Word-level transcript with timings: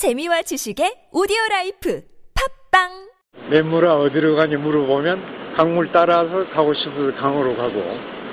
재미와 0.00 0.40
지식의 0.40 1.12
오디오 1.12 1.36
라이프 1.50 2.00
팟빵 2.72 2.88
냇물아 3.50 3.96
어디로 3.96 4.34
가니 4.34 4.56
물어보면 4.56 5.54
강물 5.58 5.92
따라서 5.92 6.48
가고 6.54 6.72
싶어서 6.72 7.14
강으로 7.20 7.54
가고 7.54 7.82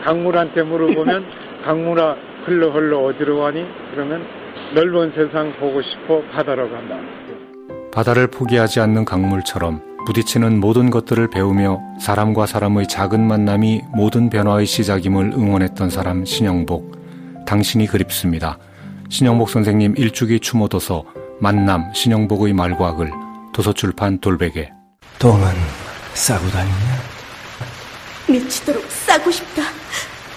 강물한테 0.06 0.64
물어보면 0.64 1.26
강물아 1.68 2.16
흘러 2.46 2.72
흘러 2.72 3.00
어디로 3.00 3.42
가니 3.42 3.66
그러면 3.92 4.24
넓은 4.76 5.12
세상 5.12 5.52
보고 5.60 5.82
싶어 5.82 6.22
바다로 6.32 6.72
간다. 6.72 7.02
바다를 7.92 8.28
포기하지 8.28 8.80
않는 8.80 9.04
강물처럼 9.04 10.06
부딪히는 10.06 10.62
모든 10.62 10.90
것들을 10.90 11.30
배우며 11.30 11.82
사람과 12.00 12.46
사람의 12.46 12.88
작은 12.88 13.20
만남이 13.20 13.82
모든 13.94 14.30
변화의 14.30 14.66
시작임을 14.66 15.34
응원했던 15.34 15.90
사람 15.90 16.24
신영복. 16.24 17.46
당신이 17.46 17.88
그립습니다. 17.88 18.58
신영복 19.10 19.50
선생님 19.50 19.96
일주기 19.98 20.40
추모도서 20.40 21.27
만남 21.40 21.94
신영복의 21.94 22.54
말과 22.54 22.96
글 22.96 23.12
도서출판 23.54 24.20
돌베개 24.20 24.70
똥은 25.20 25.46
싸고 26.14 26.48
다니냐? 26.50 26.76
미치도록 28.30 28.84
싸고 28.90 29.32
싶다. 29.32 29.64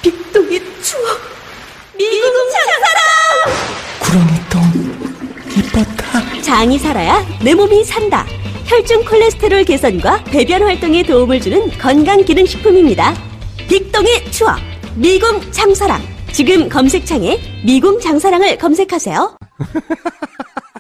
빅동의 0.02 0.60
추억. 0.82 1.18
미국 1.98 2.32
장사랑! 2.52 3.90
구렁이 4.00 4.40
똥 4.50 5.56
이뻤다. 5.56 6.42
장이 6.42 6.78
살아야 6.78 7.24
내 7.42 7.54
몸이 7.54 7.84
산다. 7.84 8.24
혈중 8.66 9.04
콜레스테롤 9.04 9.64
개선과 9.64 10.24
배변 10.24 10.62
활동에 10.62 11.02
도움을 11.02 11.40
주는 11.40 11.68
건강 11.78 12.24
기능 12.24 12.46
식품입니다. 12.46 13.14
빅동의 13.68 14.30
추억. 14.30 14.58
미궁 14.94 15.50
장사랑. 15.50 16.00
지금 16.32 16.68
검색창에 16.68 17.38
미궁 17.64 18.00
장사랑을 18.00 18.56
검색하세요. 18.58 19.36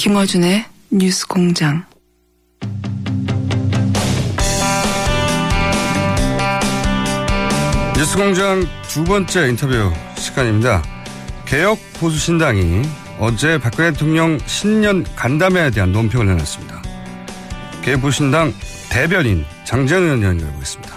김어준의 0.00 0.64
뉴스 0.92 1.26
공장. 1.26 1.84
뉴스 7.96 8.16
공장 8.16 8.64
두 8.88 9.04
번째 9.04 9.48
인터뷰 9.48 9.92
시간입니다. 10.16 10.82
개혁 11.46 11.78
보수 11.98 12.18
신당이 12.18 12.82
어제 13.18 13.58
박근혜 13.58 13.92
대통령 13.92 14.38
신년 14.46 15.04
간담회에 15.16 15.70
대한 15.70 15.92
논평을 15.92 16.26
내놨습니다. 16.28 16.80
개혁 17.82 18.00
보수 18.00 18.18
신당 18.18 18.52
대변인 18.90 19.44
장재현 19.64 20.02
의원 20.02 20.22
연결해보겠습니다. 20.22 20.94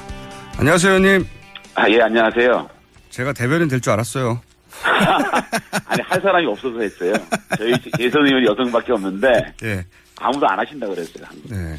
안녕하세요, 0.59 0.93
의원님. 0.93 1.27
아, 1.75 1.89
예, 1.89 1.99
안녕하세요. 2.01 2.69
제가 3.09 3.33
대변인 3.33 3.67
될 3.67 3.81
줄 3.81 3.91
알았어요. 3.91 4.39
아니, 4.83 6.01
할 6.03 6.21
사람이 6.21 6.45
없어서 6.47 6.79
했어요. 6.79 7.13
저희 7.57 7.73
예선 7.99 8.25
의원이 8.25 8.45
여성밖에 8.47 8.91
없는데, 8.93 9.27
예. 9.63 9.85
아무도 10.19 10.47
안 10.47 10.59
하신다 10.59 10.87
그랬어요. 10.87 11.25
네. 11.49 11.75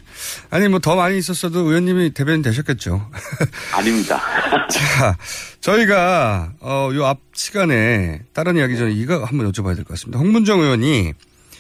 아니, 0.51 0.69
뭐 0.69 0.79
더 0.81 0.97
많이 0.97 1.17
있었어도 1.19 1.61
의원님이 1.61 2.11
대변인 2.11 2.43
되셨겠죠. 2.43 3.11
아닙니다. 3.75 4.21
자, 4.71 5.17
저희가, 5.61 6.53
어, 6.61 6.91
요앞 6.93 7.19
시간에 7.33 8.21
다른 8.33 8.57
이야기 8.57 8.77
전에 8.77 8.93
이거 8.93 9.25
한번 9.25 9.51
여쭤봐야 9.51 9.75
될 9.75 9.85
것 9.85 9.89
같습니다. 9.91 10.19
홍문정 10.19 10.61
의원이 10.61 11.13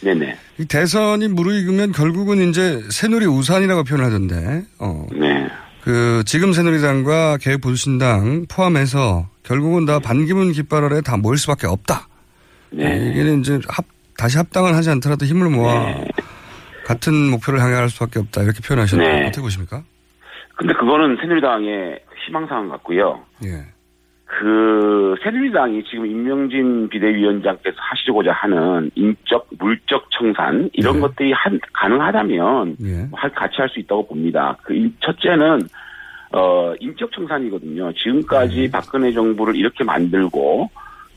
네네. 0.03 0.37
이 0.59 0.65
대선이 0.67 1.29
무르익으면 1.29 1.93
결국은 1.93 2.51
이제 2.51 2.83
새누리 2.91 3.25
우산이라고 3.27 3.85
표현을 3.85 4.05
하던데, 4.05 4.65
어. 4.79 5.07
네. 5.13 5.44
그, 5.85 6.23
지금 6.25 6.55
새누리당과 6.55 7.37
개혁보수신당 7.37 8.47
포함해서 8.51 9.29
결국은 9.43 9.85
다 9.85 9.99
반기문 9.99 10.53
깃발 10.53 10.83
아래 10.83 11.03
다 11.03 11.19
모일 11.19 11.37
수밖에 11.37 11.67
없다. 11.67 12.09
네. 12.71 13.11
이게는 13.11 13.41
이제 13.41 13.61
합, 13.69 13.85
다시 14.17 14.39
합당을 14.39 14.75
하지 14.75 14.89
않더라도 14.89 15.27
힘을 15.27 15.51
모아 15.51 15.85
네. 15.85 16.09
같은 16.87 17.13
목표를 17.31 17.61
향해 17.61 17.75
갈 17.75 17.91
수밖에 17.91 18.19
없다. 18.19 18.43
이렇게 18.43 18.61
표현하셨는데 18.67 19.21
네. 19.21 19.27
어떻게 19.27 19.43
보십니까? 19.43 19.83
근데 20.57 20.73
그거는 20.73 21.19
새누리당의 21.21 22.01
희망사항 22.27 22.71
같고요. 22.71 23.23
예. 23.45 23.74
그, 24.39 25.15
새누리당이 25.23 25.85
지금 25.85 26.07
임명진 26.07 26.89
비대위원장께서 26.89 27.77
하시고자 27.79 28.33
하는 28.33 28.91
인적, 28.97 29.47
물적 29.59 30.11
청산, 30.11 30.69
이런 30.73 30.95
네. 30.95 31.01
것들이 31.03 31.33
한, 31.33 31.61
가능하다면, 31.73 32.77
할- 33.13 33.31
같이 33.35 33.57
할 33.59 33.69
수 33.69 33.79
있다고 33.81 34.07
봅니다. 34.09 34.57
그 34.63 34.75
일- 34.75 34.93
첫째는 35.01 35.61
어 36.33 36.75
인적 36.81 37.13
청산이거든요. 37.13 37.93
지금까지 37.93 38.63
네. 38.63 38.71
박근혜 38.71 39.13
정부를 39.13 39.55
이렇게 39.55 39.85
만들고 39.85 40.69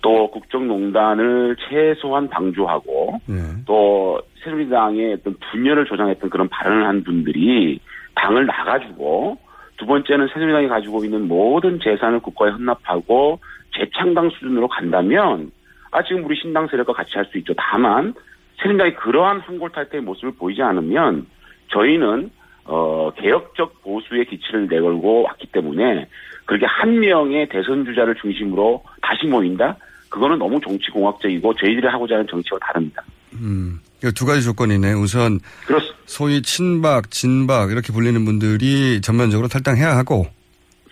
또 0.02 0.30
국정농단을 0.30 1.56
최소한 1.68 2.30
방조하고 2.30 3.20
예. 3.32 3.34
또 3.66 4.22
새누리당의 4.44 5.14
어떤 5.14 5.36
분열을 5.52 5.86
조장했던 5.86 6.30
그런 6.30 6.48
발언을 6.50 6.86
한 6.86 7.04
분들이 7.04 7.80
당을 8.14 8.46
나가주고 8.46 9.38
두 9.78 9.86
번째는 9.86 10.28
새누리당이 10.34 10.68
가지고 10.68 11.04
있는 11.06 11.28
모든 11.28 11.80
재산을 11.80 12.20
국가에 12.20 12.52
헌납하고 12.52 13.40
재창당 13.78 14.30
수준으로 14.32 14.68
간다면 14.68 15.52
아 15.92 16.04
지금 16.04 16.26
우리 16.26 16.36
신당 16.36 16.68
세력과 16.68 16.94
같이 16.94 17.12
할 17.16 17.26
수 17.26 17.38
있죠. 17.40 17.54
다만 17.58 18.14
새누리당이 18.62 18.96
그러한 18.96 19.40
환골탈태의 19.42 20.04
모습을 20.04 20.32
보이지 20.38 20.62
않으면 20.62 21.28
저희는 21.72 22.32
어 22.66 23.12
개혁적 23.16 23.82
보수의 23.84 24.26
기치를 24.26 24.68
내걸고 24.68 25.24
왔기 25.24 25.48
때문에 25.48 26.08
그렇게 26.46 26.66
한 26.66 27.00
명의 27.00 27.48
대선 27.48 27.86
주자를 27.86 28.16
중심으로 28.16 28.84
다시 29.02 29.26
모인다? 29.28 29.78
그거는 30.10 30.40
너무 30.40 30.60
정치공학적이고 30.62 31.54
저희들이 31.54 31.86
하고자 31.88 32.16
하는 32.16 32.28
정치와 32.28 32.60
다릅니다. 32.60 33.04
음. 33.34 33.80
이거 34.02 34.12
두 34.12 34.26
가지 34.26 34.44
조건이네. 34.44 34.94
우선 34.94 35.40
그렇습니다. 35.66 35.98
소위 36.06 36.42
친박, 36.42 37.10
진박 37.12 37.72
이렇게 37.72 37.92
불리는 37.92 38.24
분들이 38.26 39.02
전면적으로 39.02 39.48
탈당해야 39.48 39.98
하고 39.98 40.26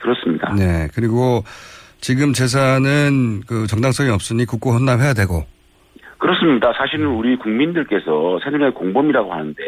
그렇습니다. 0.02 0.54
네. 0.54 0.88
그리고 0.94 1.44
지금 2.02 2.34
재산은 2.34 3.42
그 3.48 3.68
정당성이 3.68 4.10
없으니 4.10 4.46
국고 4.46 4.72
헌납해야 4.72 5.14
되고 5.14 5.46
그렇습니다. 6.18 6.74
사실은 6.78 7.08
우리 7.08 7.38
국민들께서 7.38 8.40
새누리당의 8.44 8.74
공범이라고 8.74 9.32
하는데 9.34 9.62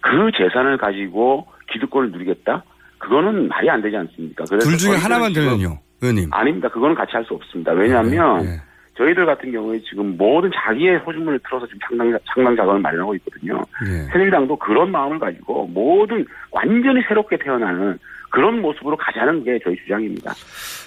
그 0.00 0.30
재산을 0.36 0.78
가지고 0.78 1.46
기득권을 1.72 2.10
누리겠다? 2.12 2.62
그거는 2.98 3.48
말이 3.48 3.68
안 3.70 3.82
되지 3.82 3.96
않습니까? 3.96 4.44
그래서 4.48 4.68
둘 4.68 4.78
중에 4.78 4.96
하나만 4.96 5.32
되면요. 5.32 5.78
의원님. 6.02 6.32
아닙니다. 6.32 6.68
그거는 6.68 6.94
같이 6.94 7.12
할 7.12 7.24
수 7.24 7.34
없습니다. 7.34 7.72
왜냐하면 7.72 8.44
예. 8.44 8.60
저희들 9.00 9.24
같은 9.24 9.50
경우에 9.50 9.80
지금 9.88 10.14
모든 10.18 10.50
자기의 10.54 10.98
호주문을 10.98 11.40
틀어서 11.48 11.66
지금 11.66 11.78
창당, 11.88 12.18
창당 12.34 12.54
자금을 12.54 12.80
마련하고 12.80 13.14
있거든요. 13.14 13.58
예. 13.86 14.12
새누리당도 14.12 14.56
그런 14.56 14.90
마음을 14.92 15.18
가지고 15.18 15.66
모든 15.68 16.24
완전히 16.50 17.00
새롭게 17.08 17.38
태어나는 17.38 17.98
그런 18.28 18.60
모습으로 18.60 18.98
가자는 18.98 19.42
게 19.42 19.58
저희 19.64 19.74
주장입니다. 19.76 20.32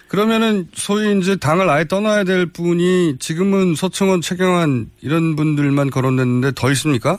그러면은 0.07 0.65
소위 0.73 1.17
이제 1.17 1.35
당을 1.35 1.67
아예 1.67 1.85
떠나야 1.85 2.23
될 2.23 2.45
분이 2.45 3.17
지금은 3.17 3.73
서청원, 3.73 4.21
최경환 4.21 4.85
이런 5.01 5.35
분들만 5.35 5.89
거론됐는데 5.89 6.51
더 6.55 6.69
있습니까? 6.69 7.17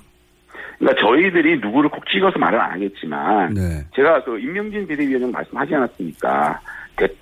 그러니까 0.79 1.01
저희들이 1.05 1.59
누구를 1.59 1.91
꼭 1.91 2.05
찍어서 2.09 2.39
말을 2.39 2.61
안 2.61 2.71
하겠지만 2.73 3.55
네. 3.55 3.85
제가 3.97 4.23
그 4.23 4.39
임명진 4.39 4.87
비대위원장 4.87 5.33
말씀하지 5.33 5.75
않았습니까? 5.75 6.61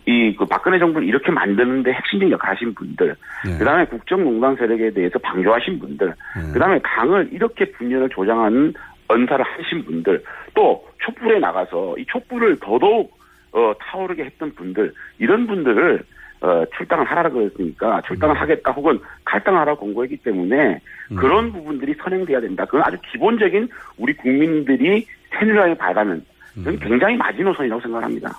이그 0.05 0.45
박근혜 0.47 0.79
정부를 0.79 1.07
이렇게 1.07 1.31
만드는데 1.31 1.93
핵심적 1.93 2.31
역할 2.31 2.55
하신 2.55 2.75
분들, 2.75 3.15
네. 3.47 3.59
그 3.59 3.65
다음에 3.65 3.87
국정농단 3.87 4.57
세력에 4.57 4.91
대해서 4.91 5.19
방조하신 5.19 5.79
분들, 5.79 6.15
그다음에 6.53 6.79
당을 6.83 7.31
이렇게 7.33 7.65
분열을 7.73 8.09
조장하는 8.11 8.75
언사를 9.09 9.45
하신 9.45 9.85
분들, 9.85 10.23
또 10.55 10.87
촛불에 11.03 11.39
나가서 11.39 11.97
이 11.99 12.05
촛불을 12.07 12.59
더더욱 12.61 13.17
어, 13.53 13.73
타오르게 13.79 14.25
했던 14.25 14.55
분들, 14.55 14.93
이런 15.19 15.47
분들을 15.47 16.03
어, 16.43 16.65
출당을 16.77 17.05
하라고 17.05 17.39
그랬으니까 17.39 18.03
출당을 18.03 18.35
하겠다 18.41 18.73
혹은 18.73 18.99
갈당하라고 19.25 19.79
공고했기 19.81 20.17
때문에 20.19 20.81
그런 21.17 21.53
부분들이 21.53 21.95
선행돼야 21.95 22.41
된다. 22.41 22.65
그건 22.65 22.83
아주 22.85 22.97
기본적인 23.13 23.69
우리 23.97 24.13
국민들이 24.17 25.07
새누리당에 25.31 25.75
바라는 25.75 26.25
그건 26.55 26.79
굉장히 26.79 27.17
마지노선이라고 27.17 27.81
생각합니다. 27.81 28.39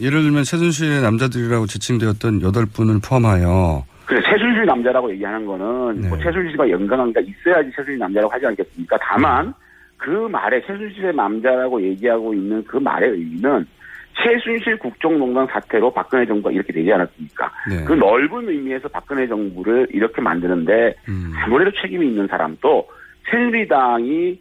예를 0.00 0.22
들면 0.22 0.44
최순실의 0.44 1.02
남자들이라고 1.02 1.66
지칭되었던 1.66 2.42
여덟 2.42 2.64
분을 2.66 3.00
포함하여 3.06 3.84
그래 4.06 4.20
최순실 4.22 4.64
남자라고 4.64 5.10
얘기하는 5.12 5.46
거는 5.46 6.08
뭐 6.08 6.18
최순실과 6.18 6.68
연관관계가 6.68 7.20
있어야지 7.20 7.70
최순실 7.70 7.98
남자라고 7.98 8.32
하지 8.32 8.46
않겠습니까? 8.46 8.98
다만 9.00 9.54
그 9.96 10.10
말에 10.30 10.60
최순실의 10.66 11.14
남자라고 11.14 11.80
얘기하고 11.82 12.34
있는 12.34 12.64
그 12.64 12.76
말의 12.78 13.10
의미는 13.10 13.66
최순실 14.22 14.78
국정농단 14.78 15.46
사태로 15.46 15.92
박근혜 15.92 16.26
정부가 16.26 16.52
이렇게 16.52 16.72
되지 16.72 16.92
않았습니까? 16.92 17.50
네. 17.70 17.84
그 17.84 17.92
넓은 17.94 18.48
의미에서 18.48 18.88
박근혜 18.88 19.26
정부를 19.26 19.88
이렇게 19.90 20.20
만드는데 20.20 20.94
아무래도 21.42 21.70
책임이 21.80 22.08
있는 22.08 22.26
사람도 22.26 22.88
새누리당이 23.30 24.38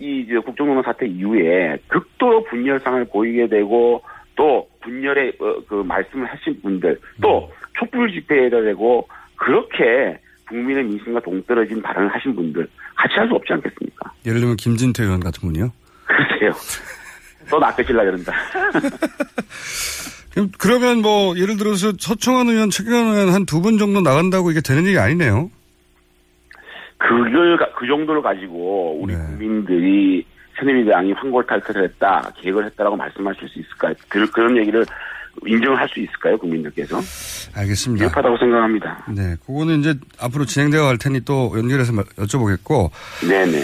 이 0.00 0.20
이제 0.22 0.38
국정농단 0.38 0.82
사태 0.82 1.06
이후에 1.06 1.76
극도로 1.88 2.44
분열상을 2.44 3.04
보이게 3.06 3.46
되고 3.48 4.02
또 4.34 4.66
분열의 4.82 5.34
어, 5.40 5.54
그 5.68 5.74
말씀을 5.86 6.26
하신 6.26 6.60
분들 6.62 6.98
또 7.22 7.50
촛불 7.78 8.10
집회에다 8.12 8.62
대고 8.62 9.06
그렇게 9.36 10.18
국민의 10.48 10.84
민심과 10.84 11.20
동떨어진 11.20 11.80
발언을 11.82 12.08
하신 12.14 12.34
분들 12.34 12.66
같이 12.96 13.14
할 13.14 13.28
수 13.28 13.34
없지 13.34 13.52
않겠습니까? 13.52 14.12
예를 14.26 14.40
들면 14.40 14.56
김진태 14.56 15.02
의원 15.04 15.20
같은 15.20 15.40
분이요. 15.42 15.70
글쎄요. 16.06 16.52
또 17.50 17.58
낚여질라 17.58 18.04
그런다. 18.04 18.32
그러면 20.58 21.02
뭐 21.02 21.36
예를 21.36 21.56
들어서 21.56 21.92
서청원 21.98 22.48
의원, 22.48 22.70
최경환 22.70 23.14
의원 23.16 23.34
한 23.34 23.44
두 23.46 23.60
분 23.60 23.78
정도 23.78 24.00
나간다고 24.00 24.50
이게 24.50 24.60
되는 24.60 24.84
일이 24.84 24.98
아니네요. 24.98 25.50
그걸 27.00 27.56
가- 27.56 27.72
그 27.76 27.86
정도를 27.86 28.20
가지고 28.22 28.98
우리 29.00 29.14
국민들이 29.14 30.24
새누리당이 30.58 31.12
황골 31.12 31.46
탈퇴를 31.46 31.84
했다, 31.84 32.30
계획을 32.36 32.66
했다라고 32.66 32.94
말씀하실 32.96 33.48
수 33.48 33.58
있을까요? 33.60 33.94
그, 34.08 34.30
그런 34.30 34.56
얘기를 34.58 34.84
인정할 35.46 35.88
수 35.88 36.00
있을까요, 36.00 36.36
국민들께서? 36.36 36.98
알겠습니다. 37.56 38.04
비겁하다고 38.04 38.36
생각합니다. 38.36 39.04
네, 39.08 39.36
그거는 39.46 39.80
이제 39.80 39.94
앞으로 40.20 40.44
진행되어 40.44 40.84
갈 40.84 40.98
테니 40.98 41.20
또 41.24 41.52
연결해서 41.56 41.92
말- 41.94 42.04
여쭤보겠고. 42.18 42.90
네네. 43.26 43.62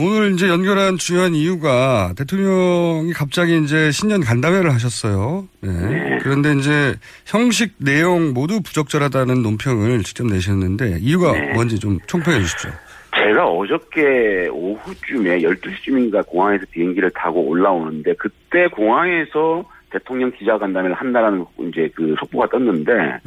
오늘 0.00 0.30
이제 0.30 0.48
연결한 0.48 0.96
주요한 0.96 1.34
이유가 1.34 2.12
대통령이 2.16 3.12
갑자기 3.12 3.58
이제 3.58 3.90
신년 3.90 4.20
간담회를 4.20 4.72
하셨어요. 4.72 5.48
네. 5.60 6.18
그런데 6.22 6.54
이제 6.54 6.94
형식 7.26 7.74
내용 7.78 8.32
모두 8.32 8.62
부적절하다는 8.62 9.42
논평을 9.42 10.04
직접 10.04 10.24
내셨는데 10.28 10.98
이유가 11.00 11.32
네. 11.32 11.52
뭔지 11.52 11.80
좀 11.80 11.98
총평해 12.06 12.38
주십시오. 12.38 12.70
제가 13.12 13.44
어저께 13.48 14.48
오후쯤에 14.52 15.40
12시쯤인가 15.40 16.24
공항에서 16.28 16.64
비행기를 16.70 17.10
타고 17.10 17.40
올라오는데 17.40 18.14
그때 18.14 18.68
공항에서 18.68 19.64
대통령 19.90 20.30
기자간담회를 20.30 20.94
한다라는 20.94 21.44
이제 21.68 21.90
그 21.96 22.14
속보가 22.20 22.50
떴는데 22.50 23.18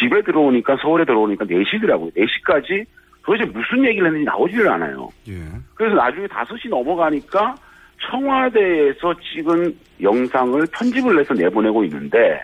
집에 0.00 0.22
들어오니까 0.22 0.78
서울에 0.82 1.04
들어오니까 1.04 1.44
4시더라고요. 1.44 2.12
4시까지 2.16 2.86
도대체 3.28 3.44
무슨 3.50 3.84
얘기를 3.84 4.06
했는지 4.06 4.24
나오지를 4.24 4.70
않아요. 4.70 5.06
그래서 5.74 5.94
나중에 5.94 6.26
5시 6.26 6.70
넘어가니까 6.70 7.54
청와대에서 8.10 9.14
찍은 9.34 9.76
영상을 10.00 10.66
편집을 10.72 11.20
해서 11.20 11.34
내보내고 11.34 11.84
있는데 11.84 12.42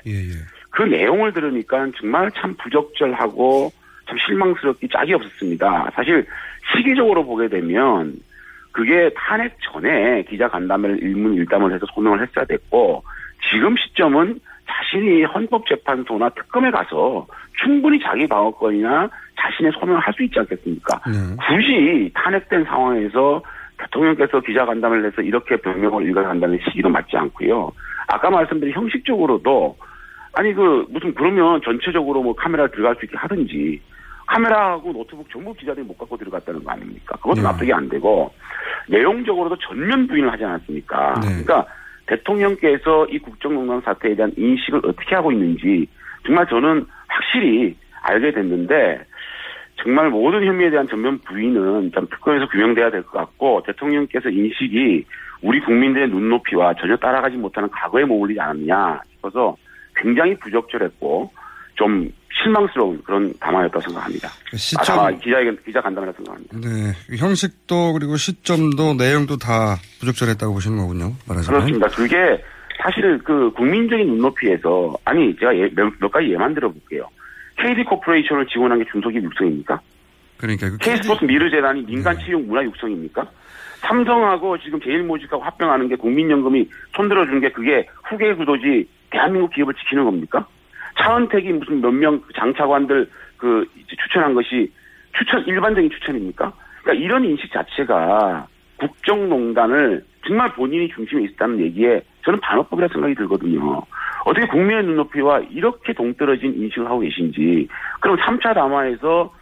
그 0.68 0.82
내용을 0.82 1.32
들으니까 1.32 1.88
정말 1.98 2.30
참 2.32 2.54
부적절하고 2.62 3.72
참 4.06 4.18
실망스럽기 4.26 4.88
짝이 4.92 5.14
없었습니다. 5.14 5.90
사실 5.94 6.26
시기적으로 6.76 7.24
보게 7.24 7.48
되면 7.48 8.12
그게 8.72 9.08
탄핵 9.16 9.56
전에 9.62 10.22
기자 10.24 10.48
간담회를 10.48 11.02
일문 11.02 11.32
일담을 11.32 11.72
해서 11.72 11.86
소명을 11.94 12.20
했어야 12.20 12.44
됐고 12.44 13.02
지금 13.50 13.74
시점은 13.78 14.38
자신이 14.66 15.24
헌법재판소나 15.24 16.30
특검에 16.30 16.70
가서 16.70 17.26
충분히 17.62 18.00
자기 18.00 18.26
방어권이나 18.26 19.08
자신의 19.40 19.72
소명을 19.78 20.00
할 20.00 20.14
수 20.14 20.22
있지 20.22 20.38
않겠습니까? 20.38 21.00
굳이 21.48 22.10
탄핵된 22.14 22.64
상황에서 22.64 23.42
대통령께서 23.78 24.40
기자간담회를 24.40 25.06
해서 25.06 25.22
이렇게 25.22 25.56
변명을 25.56 26.04
일관한다는 26.04 26.58
시기도 26.64 26.88
맞지 26.88 27.16
않고요. 27.16 27.72
아까 28.08 28.30
말씀드린 28.30 28.72
형식적으로도 28.74 29.76
아니 30.34 30.52
그 30.54 30.86
무슨 30.90 31.14
그러면 31.14 31.60
전체적으로 31.64 32.22
뭐 32.22 32.34
카메라 32.34 32.66
들어갈 32.68 32.94
수 32.96 33.04
있게 33.04 33.16
하든지 33.16 33.80
카메라하고 34.26 34.92
노트북 34.92 35.28
전부 35.30 35.52
기자들이 35.54 35.84
못 35.84 35.98
갖고 35.98 36.16
들어갔다는 36.16 36.62
거 36.64 36.70
아닙니까? 36.70 37.16
그것도 37.16 37.42
납득이 37.42 37.72
안 37.72 37.88
되고 37.88 38.32
내용적으로도 38.88 39.56
전면 39.58 40.06
부인을 40.06 40.32
하지 40.32 40.44
않았습니까? 40.44 41.14
그러니까 41.20 41.66
대통령께서 42.06 43.06
이 43.06 43.18
국정농단 43.18 43.80
사태에 43.80 44.14
대한 44.14 44.32
인식을 44.36 44.80
어떻게 44.84 45.14
하고 45.14 45.32
있는지 45.32 45.86
정말 46.26 46.46
저는 46.46 46.86
확실히 47.08 47.76
알게 48.02 48.32
됐는데 48.32 49.04
정말 49.76 50.10
모든 50.10 50.44
혐의에 50.44 50.70
대한 50.70 50.86
전면 50.86 51.18
부인은 51.18 51.92
좀 51.92 52.06
특검에서 52.08 52.48
규명돼야 52.48 52.90
될 52.90 53.02
것 53.02 53.18
같고 53.18 53.62
대통령께서 53.66 54.28
인식이 54.28 55.04
우리 55.42 55.60
국민들의 55.60 56.08
눈높이와 56.08 56.74
전혀 56.74 56.96
따라가지 56.96 57.36
못하는 57.36 57.68
과거에 57.70 58.04
머물리지 58.04 58.40
않았냐 58.40 59.00
싶어서 59.10 59.56
굉장히 59.96 60.34
부적절했고 60.36 61.30
좀 61.74 62.10
실망스러운 62.42 63.00
그런 63.04 63.32
담화였다고 63.40 63.80
생각합니다. 63.80 64.28
시점- 64.56 64.80
아, 64.80 64.84
담화, 64.84 65.10
기자회견, 65.18 65.58
기자 65.64 65.80
간담회라고 65.80 66.16
생각합니다. 66.24 66.58
네, 66.58 67.16
형식도 67.16 67.92
그리고 67.94 68.16
시점도 68.16 68.94
내용도 68.94 69.36
다 69.36 69.76
부적절했다고 70.00 70.52
보시는 70.52 70.76
거군요. 70.78 71.12
말하자면. 71.28 71.60
그렇습니다. 71.60 71.86
그게 71.88 72.42
사실 72.82 73.18
그 73.24 73.50
국민적인 73.52 74.06
눈높이에서 74.08 74.94
아니 75.04 75.34
제가 75.38 75.56
예- 75.56 75.70
몇, 75.74 75.92
몇 76.00 76.10
가지 76.10 76.30
예만 76.32 76.54
들어볼게요. 76.54 77.08
KD 77.56 77.84
코퍼레이션을 77.84 78.46
지원한 78.46 78.78
게 78.80 78.84
중소기업 78.90 79.22
육성입니까? 79.24 79.80
그러니까 80.36 80.70
그 80.70 80.76
K스포츠 80.78 81.24
미르재단이 81.24 81.82
민간 81.86 82.18
체육 82.18 82.46
문화 82.48 82.64
육성입니까? 82.64 83.24
삼성하고 83.82 84.58
지금 84.58 84.80
제일모직하고 84.80 85.42
합병하는 85.42 85.88
게 85.88 85.94
국민연금이 85.96 86.68
손들어준 86.96 87.40
게 87.40 87.50
그게 87.52 87.86
후계 88.04 88.34
구도지 88.34 88.88
대한민국 89.10 89.52
기업을 89.54 89.74
지키는 89.74 90.04
겁니까? 90.04 90.46
차은택이 90.98 91.52
무슨 91.52 91.80
몇 91.80 91.92
명 91.92 92.22
장차관들 92.34 93.08
그 93.36 93.66
추천한 93.86 94.34
것이 94.34 94.72
추천 95.16 95.44
일반적인 95.46 95.90
추천입니까? 95.90 96.52
그러니까 96.82 97.04
이런 97.04 97.24
인식 97.24 97.52
자체가 97.52 98.46
국정농단을 98.78 100.04
정말 100.26 100.52
본인이 100.52 100.88
중심에 100.88 101.22
있다는 101.24 101.60
얘기에 101.60 102.02
저는 102.24 102.40
반어법이라 102.40 102.88
생각이 102.88 103.14
들거든요. 103.14 103.82
어떻게 104.24 104.46
국민의 104.46 104.84
눈높이와 104.84 105.40
이렇게 105.50 105.92
동떨어진 105.92 106.54
인식을 106.54 106.86
하고 106.86 107.00
계신지 107.00 107.68
그럼 108.00 108.16
3차 108.16 108.54
담화에서 108.54 109.32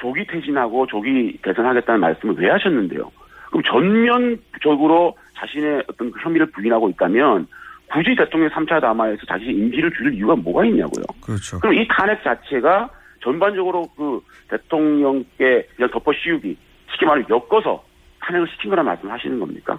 조기 0.00 0.26
퇴진하고 0.26 0.86
조기 0.86 1.38
대선하겠다는 1.42 2.00
말씀을 2.00 2.34
왜 2.38 2.50
하셨는데요? 2.50 3.10
그럼 3.50 3.62
전면적으로 3.62 5.16
자신의 5.36 5.84
어떤 5.88 6.10
그 6.10 6.20
혐의를 6.20 6.46
부인하고 6.46 6.88
있다면 6.90 7.46
굳이 7.92 8.14
대통령 8.16 8.50
3차 8.50 8.80
담화에서 8.80 9.22
자신의 9.26 9.54
인지를 9.54 9.90
줄일 9.96 10.14
이유가 10.14 10.34
뭐가 10.36 10.64
있냐고요. 10.66 11.04
그렇죠. 11.20 11.60
그럼 11.60 11.74
이 11.74 11.86
탄핵 11.88 12.22
자체가 12.22 12.90
전반적으로 13.22 13.86
그 13.96 14.20
대통령께 14.48 15.66
그냥 15.76 15.90
덮어 15.92 16.12
씌우기, 16.12 16.56
쉽게 16.92 17.06
말하면 17.06 17.26
엮어서 17.30 17.84
탄핵을 18.20 18.48
시킨 18.52 18.70
거란 18.70 18.84
말씀을 18.86 19.12
하시는 19.12 19.38
겁니까? 19.38 19.78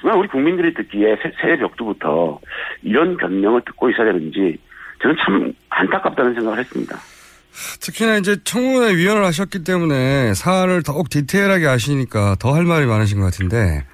정말 0.00 0.18
우리 0.18 0.28
국민들이 0.28 0.72
듣기에 0.74 1.16
새, 1.22 1.32
새벽부터 1.40 2.38
이런 2.82 3.16
변명을 3.16 3.62
듣고 3.66 3.90
있어야 3.90 4.12
되는지 4.12 4.58
저는 5.02 5.16
참 5.24 5.52
안타깝다는 5.70 6.34
생각을 6.34 6.58
했습니다. 6.60 6.96
특히나 7.80 8.16
이제 8.16 8.36
청문회 8.44 8.94
위원을 8.96 9.24
하셨기 9.24 9.64
때문에 9.64 10.34
사안을 10.34 10.82
더욱 10.84 11.10
디테일하게 11.10 11.66
아시니까 11.66 12.36
더 12.38 12.54
할 12.54 12.64
말이 12.64 12.86
많으신 12.86 13.18
것 13.18 13.24
같은데 13.26 13.84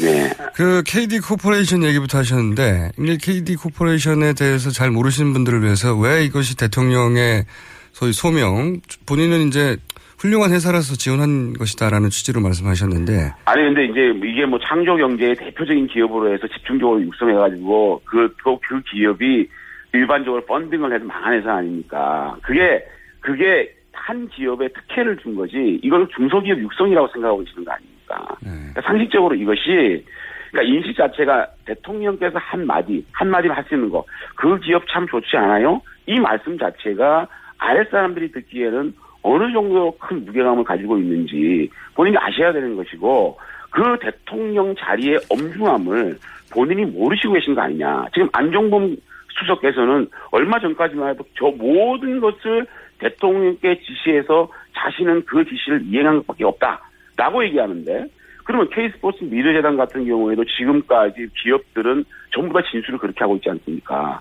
네. 0.00 0.28
그 0.54 0.82
KD 0.84 1.20
코퍼레이션 1.20 1.84
얘기부터 1.84 2.18
하셨는데 2.18 2.90
이 2.98 3.18
KD 3.18 3.56
코퍼레이션에 3.56 4.34
대해서 4.34 4.70
잘 4.70 4.90
모르시는 4.90 5.32
분들을 5.32 5.62
위해서 5.62 5.96
왜 5.96 6.24
이것이 6.24 6.56
대통령의 6.56 7.44
소위 7.92 8.12
소명 8.12 8.80
본인은 9.06 9.48
이제 9.48 9.76
훌륭한 10.18 10.52
회사라서 10.52 10.96
지원한 10.96 11.52
것이다라는 11.52 12.10
취지로 12.10 12.40
말씀하셨는데 12.40 13.32
아니 13.44 13.62
근데 13.62 13.84
이제 13.84 14.28
이게 14.28 14.46
뭐 14.46 14.58
창조 14.66 14.96
경제의 14.96 15.36
대표적인 15.36 15.86
기업으로 15.86 16.32
해서 16.32 16.46
집중적으로 16.48 17.00
육성해 17.02 17.34
가지고 17.34 18.00
그, 18.04 18.34
그, 18.42 18.56
그 18.66 18.82
기업이 18.90 19.48
일반적으로 19.92 20.44
펀딩을 20.46 20.92
해서 20.92 21.04
망한 21.04 21.34
회사 21.34 21.54
아닙니까? 21.54 22.36
그게 22.42 22.84
그게 23.20 23.72
한 23.92 24.28
기업에 24.28 24.68
특혜를 24.68 25.16
준 25.18 25.36
거지 25.36 25.78
이걸 25.82 26.08
중소기업 26.16 26.58
육성이라고 26.58 27.08
생각하고 27.12 27.44
계시는 27.44 27.64
거 27.64 27.72
아 27.72 27.93
닙니까? 28.08 28.36
그러니까 28.40 28.80
상식적으로 28.82 29.34
이것이 29.34 30.04
그러니까 30.50 30.74
인식 30.74 30.96
자체가 30.96 31.48
대통령께서 31.64 32.38
한 32.38 32.66
마디 32.66 33.04
한 33.12 33.28
마디를 33.30 33.56
할수 33.56 33.74
있는 33.74 33.90
거 33.90 34.04
그 34.36 34.58
기업 34.60 34.86
참 34.88 35.06
좋지 35.06 35.36
않아요? 35.36 35.80
이 36.06 36.18
말씀 36.20 36.58
자체가 36.58 37.26
아랫 37.58 37.90
사람들이 37.90 38.30
듣기에는 38.32 38.94
어느 39.22 39.52
정도 39.52 39.96
큰 39.98 40.24
무게감을 40.24 40.64
가지고 40.64 40.98
있는지 40.98 41.70
본인이 41.94 42.16
아셔야 42.18 42.52
되는 42.52 42.76
것이고 42.76 43.38
그 43.70 43.98
대통령 44.00 44.74
자리의 44.76 45.18
엄중함을 45.30 46.18
본인이 46.52 46.84
모르시고 46.84 47.32
계신 47.32 47.54
거 47.54 47.62
아니냐. 47.62 48.06
지금 48.12 48.28
안종범 48.32 48.96
수석께서는 49.40 50.08
얼마 50.30 50.60
전까지만 50.60 51.10
해도 51.10 51.24
저 51.38 51.46
모든 51.46 52.20
것을 52.20 52.66
대통령께 52.98 53.80
지시해서 53.80 54.48
자신은 54.74 55.24
그 55.24 55.44
지시를 55.44 55.82
이행한 55.86 56.18
것밖에 56.18 56.44
없다 56.44 56.80
라고 57.16 57.44
얘기하는데 57.44 58.06
그러면 58.44 58.68
K스포츠 58.70 59.24
미래재단 59.24 59.76
같은 59.76 60.04
경우에도 60.04 60.44
지금까지 60.44 61.28
기업들은 61.42 62.04
전부 62.32 62.52
다 62.52 62.66
진술을 62.70 62.98
그렇게 62.98 63.20
하고 63.20 63.36
있지 63.36 63.48
않습니까? 63.50 64.20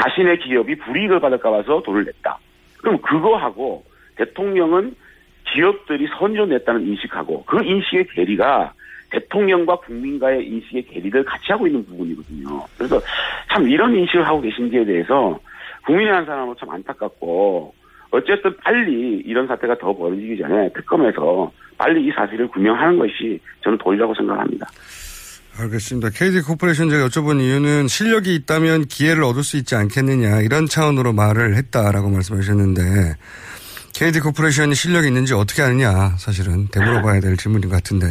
자신의 0.00 0.38
기업이 0.40 0.76
불이익을 0.76 1.20
받을까 1.20 1.50
봐서 1.50 1.82
돈을 1.82 2.04
냈다. 2.04 2.38
그럼 2.78 3.00
그거하고 3.00 3.84
대통령은 4.16 4.94
기업들이 5.52 6.08
선전 6.18 6.48
냈다는 6.48 6.86
인식하고 6.86 7.44
그 7.44 7.62
인식의 7.62 8.06
괴리가 8.08 8.72
대통령과 9.10 9.76
국민과의 9.76 10.46
인식의 10.46 10.86
괴리를 10.86 11.24
같이 11.24 11.52
하고 11.52 11.66
있는 11.66 11.84
부분이거든요. 11.86 12.64
그래서 12.76 13.00
참 13.52 13.68
이런 13.68 13.94
인식을 13.94 14.26
하고 14.26 14.40
계신지에 14.40 14.84
대해서 14.84 15.38
한 15.82 16.24
사람은 16.24 16.54
참 16.58 16.70
안타깝고 16.70 17.74
어쨌든 18.14 18.56
빨리 18.62 19.22
이런 19.26 19.48
사태가 19.48 19.76
더 19.78 19.92
벌어지기 19.92 20.38
전에 20.38 20.70
특검에서 20.72 21.50
빨리 21.76 22.06
이 22.06 22.12
사실을 22.12 22.48
규명하는 22.48 22.96
것이 22.96 23.40
저는 23.64 23.76
도리라고 23.78 24.14
생각합니다. 24.14 24.66
알겠습니다. 25.58 26.10
KD 26.10 26.42
코퍼레이션 26.42 26.90
제가 26.90 27.08
여쭤본 27.08 27.40
이유는 27.40 27.88
실력이 27.88 28.34
있다면 28.36 28.86
기회를 28.86 29.24
얻을 29.24 29.42
수 29.42 29.56
있지 29.56 29.74
않겠느냐 29.74 30.40
이런 30.42 30.66
차원으로 30.66 31.12
말을 31.12 31.56
했다라고 31.56 32.08
말씀하셨는데 32.08 32.80
KD 33.94 34.20
코퍼레이션이 34.20 34.74
실력이 34.74 35.08
있는지 35.08 35.34
어떻게 35.34 35.62
아느냐 35.62 36.16
사실은 36.18 36.68
되물어봐야 36.68 37.20
될 37.20 37.36
질문인 37.36 37.68
것 37.68 37.76
같은데 37.76 38.06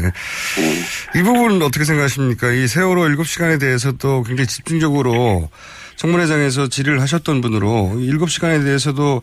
이 1.15 1.21
부분은 1.21 1.61
어떻게 1.61 1.83
생각하십니까? 1.83 2.51
이 2.51 2.67
세월호 2.67 3.03
7시간에 3.03 3.59
대해서도 3.59 4.23
굉장히 4.23 4.47
집중적으로 4.47 5.49
청문회장에서 5.97 6.67
질의를 6.67 7.01
하셨던 7.01 7.41
분으로 7.41 7.93
7시간에 7.95 8.63
대해서도 8.63 9.21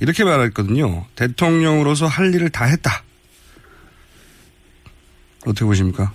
이렇게 0.00 0.24
말했거든요. 0.24 1.04
대통령으로서 1.16 2.06
할 2.06 2.32
일을 2.34 2.50
다 2.50 2.64
했다. 2.64 3.02
어떻게 5.46 5.64
보십니까? 5.64 6.12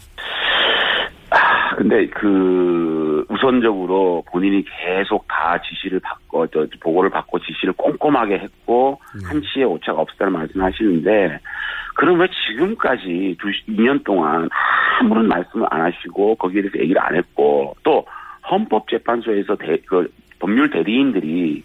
아, 1.30 1.76
근데 1.76 2.08
그 2.08 3.26
우선적으로 3.30 4.24
본인이 4.32 4.64
계속 4.64 5.28
다 5.28 5.60
지시를 5.62 6.00
받고 6.00 6.48
저 6.48 6.66
보고를 6.80 7.10
받고 7.10 7.40
지시를 7.40 7.74
꼼꼼하게 7.74 8.36
했고 8.36 9.00
한치의 9.26 9.66
오차가 9.66 10.02
없었다는 10.02 10.34
말씀하시는데 10.34 11.40
그럼 11.96 12.20
왜 12.20 12.28
지금까지 12.48 13.38
두 13.40 13.50
2년 13.72 14.04
동안 14.04 14.50
아무런 15.00 15.28
말씀을 15.28 15.68
안 15.70 15.82
하시고 15.82 16.36
거기에 16.36 16.62
대해서 16.62 16.80
얘기를 16.80 17.02
안 17.02 17.16
했고 17.16 17.76
또 17.84 18.06
헌법재판소에서 18.50 19.56
대, 19.56 19.78
그 19.86 20.12
법률 20.40 20.70
대리인들이 20.70 21.64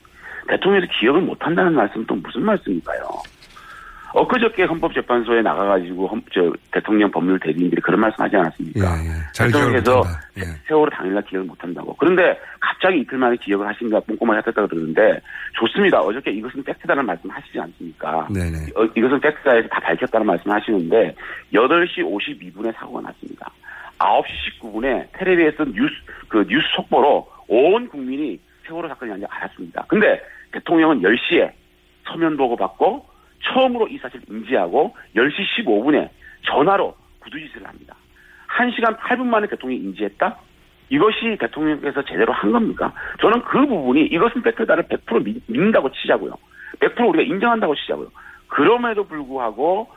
대통령에서 0.49 0.93
기억을 0.99 1.21
못 1.23 1.38
한다는 1.45 1.75
말씀은 1.75 2.07
또 2.07 2.14
무슨 2.17 2.45
말씀일까요? 2.45 3.00
엊그저께 4.14 4.64
헌법재판소에 4.64 5.43
나가가지고 5.43 6.07
헌, 6.07 6.23
저, 6.33 6.52
대통령 6.73 7.11
법률 7.11 7.38
대리인들이 7.40 7.81
그런 7.83 8.00
말씀 8.00 8.25
하지 8.25 8.37
않았습니까? 8.37 8.81
잘 9.33 9.50
기억을 9.50 9.75
대통령께서. 9.75 10.02
예. 10.38 10.43
세월호 10.67 10.90
당일날 10.90 11.23
기억을 11.25 11.47
못한다고. 11.47 11.95
그런데 11.97 12.38
갑자기 12.61 13.00
이틀 13.00 13.19
만에 13.19 13.37
기억을 13.37 13.67
하신가 13.69 14.00
꼼꼼하게 14.00 14.37
하셨다 14.38 14.67
그러는데 14.67 15.21
좋습니다. 15.55 16.00
어저께 16.00 16.31
이것은 16.31 16.62
팩트다는 16.64 17.05
말씀 17.05 17.28
하시지 17.28 17.61
않습니까? 17.61 18.28
네네. 18.33 18.57
어, 18.76 18.85
이것은 18.97 19.21
팩트다에서 19.21 19.69
다 19.69 19.81
밝혔다는 19.81 20.26
말씀 20.26 20.50
하시는데 20.50 21.14
8시 21.52 21.99
52분에 21.99 22.75
사고가 22.76 23.02
났습니다. 23.02 23.50
9시 23.99 24.62
19분에 24.62 25.07
텔레비에서 25.12 25.64
뉴스 25.67 25.95
그 26.28 26.45
뉴스 26.49 26.67
속보로 26.76 27.28
온 27.49 27.88
국민이 27.88 28.38
세월호 28.67 28.88
사건이 28.88 29.12
아닌지 29.12 29.26
알았습니다. 29.31 29.85
근데 29.88 30.21
대통령은 30.52 31.00
10시에 31.02 31.52
서면 32.05 32.37
보고 32.37 32.57
받고 32.57 33.07
처음으로 33.45 33.88
이 33.88 33.99
사실을 33.99 34.25
인지하고 34.28 34.97
10시 35.14 35.64
15분에 35.64 36.09
전화로 36.47 36.95
구두짓을 37.21 37.67
합니다. 37.67 37.95
1시간 38.49 38.99
8분 38.99 39.25
만에 39.25 39.47
대통령이 39.47 39.83
인지했다? 39.83 40.38
이것이 40.90 41.37
대통령께서 41.38 42.02
제대로 42.05 42.33
한 42.33 42.50
겁니까? 42.50 42.93
저는 43.21 43.43
그 43.43 43.67
부분이 43.67 44.07
이것은 44.07 44.43
팩트다를 44.43 44.85
100% 44.85 45.23
믿, 45.23 45.43
믿는다고 45.47 45.93
치자고요. 45.93 46.35
100% 46.81 47.09
우리가 47.09 47.23
인정한다고 47.25 47.75
치자고요. 47.75 48.09
그럼에도 48.49 49.05
불구하고 49.05 49.88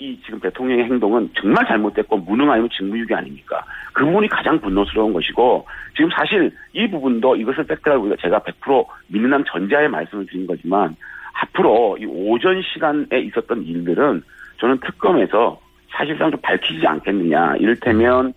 이 0.00 0.18
지금 0.24 0.38
대통령의 0.40 0.84
행동은 0.84 1.30
정말 1.34 1.66
잘못됐고 1.66 2.18
무능 2.18 2.50
아니면 2.50 2.68
직무유기 2.76 3.12
아닙니까? 3.14 3.64
그 3.92 4.04
부분이 4.04 4.28
가장 4.28 4.60
분노스러운 4.60 5.12
것이고 5.12 5.66
지금 5.96 6.10
사실 6.10 6.52
이 6.72 6.88
부분도 6.88 7.34
이것을 7.36 7.64
팩트라고 7.64 8.14
제가 8.16 8.38
100% 8.40 8.86
믿는다는 9.08 9.44
전제하에 9.48 9.88
말씀을 9.88 10.26
드린 10.26 10.46
거지만 10.46 10.94
앞으로 11.32 11.96
이 12.00 12.06
오전 12.06 12.62
시간에 12.62 13.06
있었던 13.12 13.64
일들은 13.64 14.22
저는 14.58 14.78
특검에서 14.80 15.60
사실상 15.90 16.30
좀 16.30 16.40
밝히지 16.40 16.86
않겠느냐. 16.86 17.56
이를테면 17.56 18.34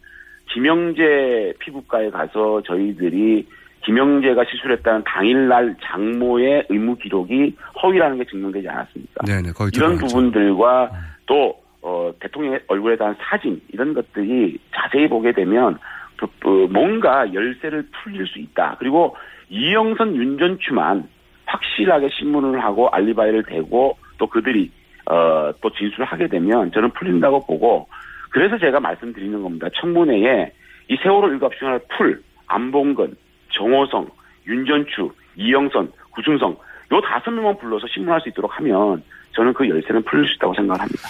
김영재 0.48 1.54
피부과에 1.60 2.10
가서 2.10 2.62
저희들이 2.64 3.46
김영재가 3.84 4.46
시술했다는 4.46 5.04
당일날 5.06 5.76
장모의 5.82 6.68
의무 6.70 6.96
기록이 6.98 7.56
허위라는 7.82 8.18
게 8.18 8.26
증명되지 8.26 8.70
않았습니까? 8.70 9.26
네네, 9.26 9.52
거의 9.54 9.72
이런. 9.76 9.98
부분들과 9.98 10.92
또 11.26 11.56
어, 11.82 12.12
대통령의 12.20 12.62
얼굴에 12.68 12.96
대한 12.96 13.16
사진 13.20 13.60
이런 13.70 13.94
것들이 13.94 14.60
자세히 14.76 15.08
보게 15.08 15.32
되면 15.32 15.80
그, 16.16 16.28
그 16.40 16.68
뭔가 16.72 17.34
열쇠를 17.34 17.88
풀릴 17.92 18.28
수 18.28 18.40
있다. 18.40 18.76
그리고 18.78 19.16
이영선 19.50 20.16
윤전추만 20.16 21.08
확실하게 21.46 22.10
신문을 22.10 22.64
하고 22.64 22.88
알리바이를 22.90 23.44
대고 23.44 23.98
또 24.18 24.28
그들이 24.28 24.72
어, 25.10 25.52
또 25.62 25.70
진술을 25.72 26.06
하게 26.06 26.28
되면 26.28 26.72
저는 26.72 26.92
풀린다고 26.92 27.46
보고 27.48 27.88
그래서 28.30 28.58
제가 28.58 28.80
말씀드리는 28.80 29.42
겁니다. 29.42 29.68
청문회에 29.74 30.52
이 30.90 30.98
세월호 31.02 31.30
일곱 31.30 31.54
시간을 31.56 31.82
풀 31.98 32.22
안봉근, 32.48 33.16
정호성, 33.52 34.08
윤전추, 34.48 35.12
이영선, 35.36 35.92
구승성 36.12 36.58
요 36.94 37.02
다섯 37.02 37.32
명만 37.32 37.58
불러서 37.58 37.88
신문할 37.88 38.20
수 38.22 38.30
있도록 38.30 38.52
하면 38.58 39.02
저는 39.34 39.54
그 39.54 39.68
열쇠는 39.68 40.04
풀릴 40.04 40.28
수 40.28 40.36
있다고 40.36 40.54
생각을 40.56 40.82
합니다. 40.82 41.08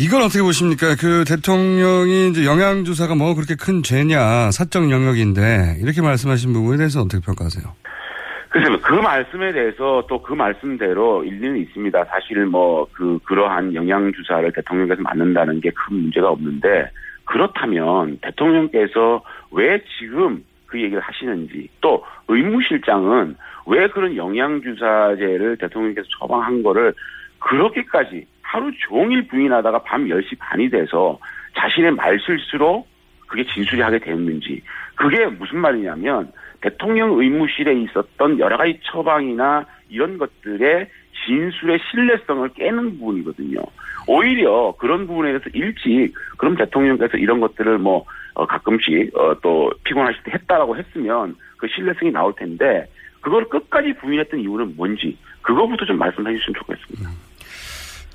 이건 0.00 0.22
어떻게 0.22 0.40
보십니까? 0.42 0.96
그 0.98 1.24
대통령이 1.28 2.30
이제 2.30 2.44
영양주사가 2.46 3.14
뭐 3.14 3.34
그렇게 3.34 3.54
큰 3.54 3.82
죄냐, 3.82 4.50
사적 4.50 4.90
영역인데, 4.90 5.76
이렇게 5.82 6.00
말씀하신 6.00 6.54
부분에 6.54 6.78
대해서 6.78 7.02
어떻게 7.02 7.22
평가하세요? 7.24 7.64
글쎄요, 8.48 8.78
그 8.80 8.94
말씀에 8.94 9.52
대해서 9.52 10.02
또 10.08 10.22
그 10.22 10.32
말씀대로 10.32 11.22
일리는 11.22 11.58
있습니다. 11.58 12.04
사실 12.06 12.46
뭐, 12.46 12.88
그, 12.92 13.18
그러한 13.24 13.74
영양주사를 13.74 14.50
대통령께서 14.52 15.02
맞는다는 15.02 15.60
게 15.60 15.70
큰 15.70 15.96
문제가 15.96 16.30
없는데, 16.30 16.90
그렇다면 17.26 18.18
대통령께서 18.22 19.22
왜 19.52 19.80
지금 19.98 20.42
그 20.70 20.80
얘기를 20.80 21.00
하시는지, 21.00 21.68
또 21.80 22.04
의무실장은 22.28 23.36
왜 23.66 23.88
그런 23.88 24.16
영양주사제를 24.16 25.56
대통령께서 25.58 26.06
처방한 26.18 26.62
거를 26.62 26.94
그렇게까지 27.40 28.26
하루 28.42 28.70
종일 28.88 29.26
부인하다가 29.26 29.82
밤 29.82 30.06
10시 30.06 30.38
반이 30.38 30.70
돼서 30.70 31.18
자신의 31.56 31.92
말실수로 31.92 32.86
그게 33.26 33.44
진술이 33.44 33.80
하게 33.80 33.98
됐는지, 33.98 34.62
그게 34.94 35.26
무슨 35.26 35.58
말이냐면, 35.58 36.32
대통령 36.60 37.18
의무실에 37.18 37.72
있었던 37.74 38.38
여러 38.38 38.56
가지 38.56 38.78
처방이나 38.84 39.66
이런 39.88 40.18
것들의 40.18 40.88
진술의 41.24 41.80
신뢰성을 41.90 42.48
깨는 42.50 42.98
부분이거든요. 42.98 43.60
오히려 44.06 44.74
그런 44.78 45.06
부분에 45.06 45.30
대해서 45.30 45.44
일찍 45.52 46.12
그럼 46.36 46.56
대통령께서 46.56 47.16
이런 47.16 47.40
것들을 47.40 47.78
뭐 47.78 48.04
어, 48.34 48.46
가끔씩 48.46 49.16
어, 49.16 49.34
또 49.42 49.70
피곤하실 49.84 50.22
때 50.24 50.32
했다라고 50.34 50.76
했으면 50.76 51.36
그 51.56 51.66
신뢰성이 51.74 52.10
나올 52.10 52.34
텐데 52.36 52.86
그걸 53.20 53.48
끝까지 53.48 53.92
부인했던 54.00 54.40
이유는 54.40 54.76
뭔지 54.76 55.16
그거부터 55.42 55.84
좀 55.84 55.98
말씀해 55.98 56.36
주시면 56.36 56.54
좋겠습니다. 56.60 57.10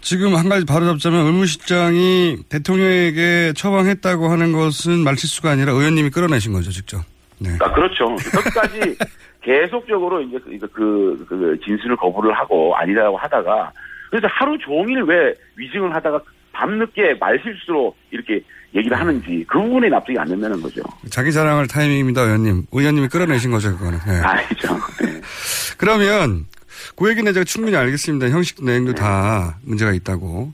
지금 0.01 0.35
한 0.35 0.49
가지 0.49 0.65
바로 0.65 0.85
잡자면 0.85 1.25
의무실장이 1.25 2.37
대통령에게 2.49 3.53
처방했다고 3.55 4.27
하는 4.27 4.51
것은 4.51 5.03
말실수가 5.03 5.49
아니라 5.49 5.73
의원님이 5.73 6.11
끌어내신 6.11 6.53
거죠, 6.53 6.69
직접. 6.71 7.01
네. 7.39 7.49
아, 7.59 7.71
그렇죠. 7.73 8.15
끝까지 8.15 8.95
계속적으로 9.41 10.21
이제 10.21 10.37
그, 10.39 10.59
그, 10.73 11.25
그 11.27 11.59
진술을 11.63 11.95
거부를 11.97 12.33
하고 12.33 12.75
아니라고 12.75 13.17
하다가 13.17 13.71
그래서 14.09 14.27
하루 14.29 14.57
종일 14.59 15.01
왜 15.03 15.33
위증을 15.55 15.93
하다가 15.95 16.21
밤늦게 16.51 17.15
말실수로 17.19 17.95
이렇게 18.11 18.41
얘기를 18.75 18.99
하는지 18.99 19.45
그 19.47 19.59
부분에 19.59 19.89
납득이 19.89 20.17
안 20.19 20.27
된다는 20.27 20.61
거죠. 20.61 20.81
자기 21.09 21.31
자랑할 21.31 21.67
타이밍입니다, 21.67 22.21
의원님. 22.21 22.65
의원님이 22.71 23.07
끌어내신 23.07 23.51
거죠, 23.51 23.77
그거는. 23.77 23.99
네. 24.05 24.19
아니죠. 24.19 24.79
네. 25.01 25.21
그러면 25.77 26.45
그 26.95 27.09
얘기는 27.09 27.31
제가 27.33 27.43
충분히 27.45 27.77
알겠습니다. 27.77 28.29
형식 28.29 28.63
내용도 28.63 28.93
네. 28.93 29.01
다 29.01 29.57
문제가 29.63 29.93
있다고. 29.93 30.53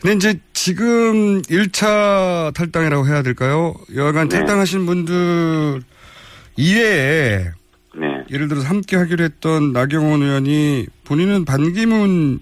근데 0.00 0.14
이제 0.16 0.40
지금 0.52 1.42
1차 1.42 2.54
탈당이라고 2.54 3.06
해야 3.06 3.22
될까요? 3.22 3.74
여하간 3.94 4.28
네. 4.28 4.36
탈당하신 4.38 4.86
분들 4.86 5.82
이외에 6.56 7.50
네. 7.96 8.24
예를 8.30 8.48
들어서 8.48 8.66
함께 8.68 8.96
하기로 8.96 9.24
했던 9.24 9.72
나경원 9.72 10.22
의원이 10.22 10.86
본인은 11.04 11.44
반기문 11.44 12.40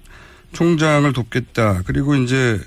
총장을 0.52 1.10
돕겠다. 1.12 1.82
그리고 1.86 2.14
이제 2.14 2.58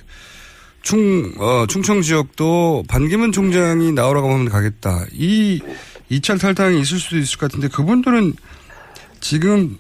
충, 0.82 1.32
어, 1.40 1.66
충청 1.68 2.02
지역도 2.02 2.84
반기문 2.90 3.32
총장이 3.32 3.92
나오라고 3.92 4.30
하면 4.32 4.50
가겠다. 4.50 5.06
이 5.14 5.62
2차 6.10 6.40
탈당이 6.42 6.80
있을 6.80 6.98
수도 6.98 7.18
있을 7.18 7.38
것 7.40 7.52
같은데 7.52 7.68
그분들은 7.74 8.34
지금, 9.20 9.78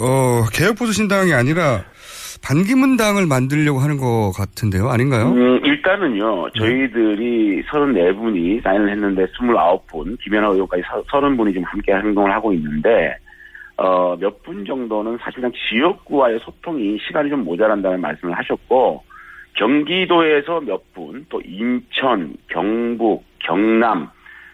어, 0.00 0.44
개혁보수신당이 0.52 1.32
아니라 1.34 1.84
반기문 2.42 2.96
당을 2.96 3.26
만들려고 3.26 3.80
하는 3.80 3.96
것 3.98 4.32
같은데요. 4.36 4.88
아닌가요? 4.88 5.28
음, 5.32 5.60
일단은요. 5.64 6.50
저희들이 6.52 7.62
34분이 7.64 8.62
사인을 8.62 8.90
했는데 8.92 9.26
29분, 9.26 10.18
김연아 10.22 10.48
의원까지 10.48 10.82
30분이 11.10 11.48
지금 11.48 11.64
함께 11.64 11.92
행동을 11.92 12.32
하고 12.32 12.52
있는데 12.54 13.16
어, 13.76 14.16
몇 14.16 14.42
분 14.42 14.64
정도는 14.64 15.18
사실상 15.22 15.52
지역구와의 15.70 16.40
소통이 16.44 16.98
시간이 17.06 17.28
좀 17.30 17.44
모자란다는 17.44 18.00
말씀을 18.00 18.36
하셨고, 18.36 19.04
경기도에서 19.58 20.60
몇 20.60 20.92
분, 20.94 21.26
또 21.28 21.40
인천, 21.44 22.34
경북, 22.48 23.24
경남, 23.40 24.08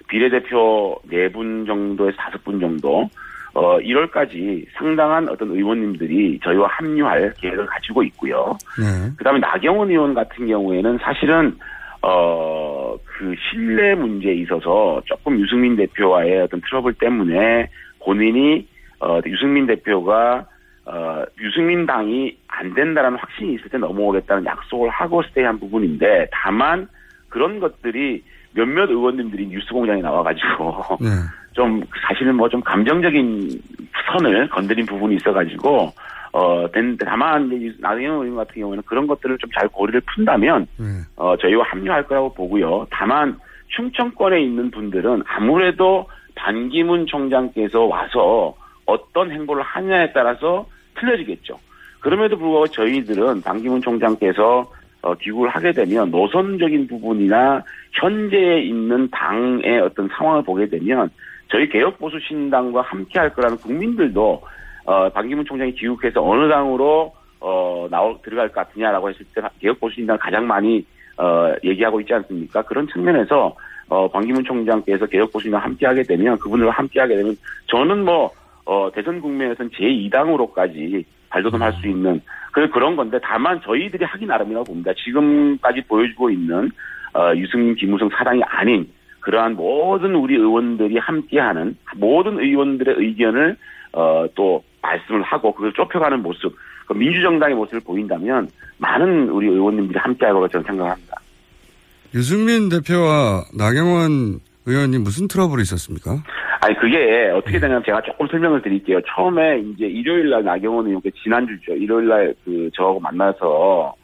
비례대표 0.09 0.99
네 1.11 1.29
분 1.29 1.67
정도에서 1.67 2.17
다섯 2.17 2.43
분 2.43 2.59
정도, 2.59 3.09
어, 3.53 3.79
1월까지 3.79 4.67
상당한 4.75 5.29
어떤 5.29 5.51
의원님들이 5.51 6.41
저희와 6.43 6.67
합류할 6.69 7.35
계획을 7.41 7.67
가지고 7.67 8.03
있고요. 8.05 8.57
네. 8.79 9.11
그 9.17 9.25
다음에 9.25 9.39
나경원 9.41 9.91
의원 9.91 10.15
같은 10.15 10.47
경우에는 10.47 10.99
사실은, 10.99 11.55
어, 12.03 12.97
그 13.05 13.35
신뢰 13.51 13.95
문제에 13.95 14.35
있어서 14.35 15.01
조금 15.05 15.39
유승민 15.39 15.77
대표와의 15.77 16.43
어떤 16.43 16.61
트러블 16.63 16.95
때문에 16.95 17.69
본인이 18.01 18.67
어, 19.01 19.21
유승민 19.27 19.67
대표가 19.67 20.47
어, 20.87 21.25
유승민 21.41 21.87
당이 21.87 22.37
안 22.49 22.75
된다라는 22.75 23.19
확신이 23.19 23.55
있을 23.55 23.69
때 23.71 23.79
넘어오겠다는 23.79 24.45
약속을 24.45 24.91
하고 24.91 25.23
스테이한 25.23 25.59
부분인데 25.59 26.29
다만 26.31 26.89
그런 27.29 27.59
것들이 27.59 28.23
몇몇 28.53 28.89
의원님들이 28.91 29.47
뉴스공장에 29.47 30.03
나와가지고 30.03 30.99
네. 31.01 31.09
좀 31.53 31.83
사실은 32.07 32.35
뭐 32.37 32.49
좀 32.49 32.61
감정적인 32.61 33.61
선을 34.07 34.49
건드린 34.49 34.87
부분이 34.87 35.17
있어가지고 35.17 35.93
어 36.33 36.67
다만 37.07 37.49
나경원 37.79 38.27
의원 38.27 38.37
같은 38.37 38.61
경우에는 38.61 38.83
그런 38.87 39.07
것들을 39.07 39.39
좀 39.39 39.51
잘 39.55 39.69
고리를 39.69 40.01
푼다면 40.15 40.67
네. 40.79 40.85
어 41.17 41.37
저희와 41.37 41.65
합류할 41.67 42.07
거라고 42.07 42.35
보고요. 42.35 42.87
다만 42.91 43.39
충청권에 43.69 44.41
있는 44.43 44.71
분들은 44.71 45.23
아무래도 45.27 46.07
반기문 46.35 47.07
총장께서 47.07 47.83
와서 47.85 48.55
어떤 48.87 49.31
행보를 49.31 49.63
하냐에 49.63 50.13
따라서 50.13 50.67
틀려지겠죠. 50.99 51.59
그럼에도 52.01 52.37
불구하고 52.37 52.67
저희들은 52.69 53.43
방기문 53.43 53.81
총장께서 53.81 54.71
어, 55.03 55.15
귀국을 55.15 55.49
하게 55.51 55.73
되면 55.73 56.11
노선적인 56.11 56.87
부분이나 56.87 57.63
현재에 57.93 58.63
있는 58.63 59.09
당의 59.11 59.81
어떤 59.81 60.09
상황을 60.09 60.43
보게 60.43 60.67
되면 60.67 61.11
저희 61.51 61.69
개혁보수 61.69 62.19
신당과 62.21 62.83
함께 62.83 63.19
할 63.19 63.31
거라는 63.35 63.59
국민들도 63.59 64.43
어, 64.87 65.09
방기문 65.11 65.45
총장이 65.45 65.75
귀국해서 65.75 66.23
어느 66.23 66.49
당으로 66.49 67.15
어, 67.41 67.87
나올 67.91 68.17
들어갈 68.23 68.49
것 68.49 68.67
같으냐라고 68.67 69.11
했을 69.11 69.25
때 69.35 69.43
개혁보수 69.61 69.97
신당 69.97 70.17
가장 70.19 70.47
많이 70.47 70.85
어, 71.17 71.55
얘기하고 71.63 72.01
있지 72.01 72.13
않습니까? 72.15 72.63
그런 72.63 72.89
측면에서 72.89 73.55
어, 73.89 74.09
방기문 74.09 74.45
총장께서 74.45 75.07
개혁보수신당 75.07 75.63
함께 75.63 75.87
하게 75.87 76.03
되면 76.03 76.39
그분들과 76.39 76.73
함께 76.73 77.01
하게 77.01 77.17
되면 77.17 77.37
저는 77.67 78.05
뭐 78.05 78.31
어, 78.65 78.91
대선 78.95 79.21
국면에서는 79.21 79.71
제2당으로까지 79.73 81.05
발돋움할 81.29 81.73
수 81.75 81.89
있는 81.89 82.21
그 82.53 82.69
그런 82.71 82.97
건데 82.97 83.19
다만 83.23 83.61
저희들이 83.63 84.05
하기 84.05 84.27
나름이라고 84.27 84.65
봅니다. 84.65 84.93
지금까지 85.05 85.83
보여주고 85.83 86.31
있는 86.31 86.71
어, 87.15 87.33
유승민, 87.37 87.75
김우성 87.75 88.09
사당이 88.11 88.43
아닌 88.45 88.89
그러한 89.21 89.57
모든 89.57 90.15
우리 90.15 90.35
의원들이 90.35 90.99
함께하는 90.99 91.77
모든 91.97 92.39
의원들의 92.39 92.95
의견을 92.99 93.57
어, 93.93 94.27
또 94.35 94.63
말씀을 94.83 95.23
하고 95.23 95.55
그걸 95.55 95.73
좁혀가는 95.73 96.23
모습, 96.23 96.55
그 96.87 96.93
민주정당의 96.93 97.57
모습을 97.57 97.81
보인다면 97.81 98.49
많은 98.79 99.31
우리 99.31 99.47
의원님들이 99.49 99.99
함께할 99.99 100.35
거라고 100.35 100.49
저는 100.49 100.65
생각합니다. 100.67 101.17
유승민 102.15 102.69
대표와 102.69 103.45
나경원 103.57 104.41
의원님 104.67 105.03
무슨 105.03 105.27
트러블이 105.29 105.63
있었습니까? 105.63 106.23
아니 106.65 106.75
그게 106.77 107.29
어떻게 107.29 107.59
되냐면 107.61 107.83
제가 107.85 108.01
조금 108.01 108.27
설명을 108.27 108.63
드릴게요. 108.63 108.99
처음에 109.03 109.59
이제 109.59 109.85
일요일 109.85 110.31
날 110.31 110.45
나경원 110.45 110.87
의원께 110.87 111.11
지난주죠. 111.23 111.75
일요일 111.75 112.09
날 112.09 112.35
그 112.43 112.71
저하고 112.73 113.01
만나서 113.01 113.95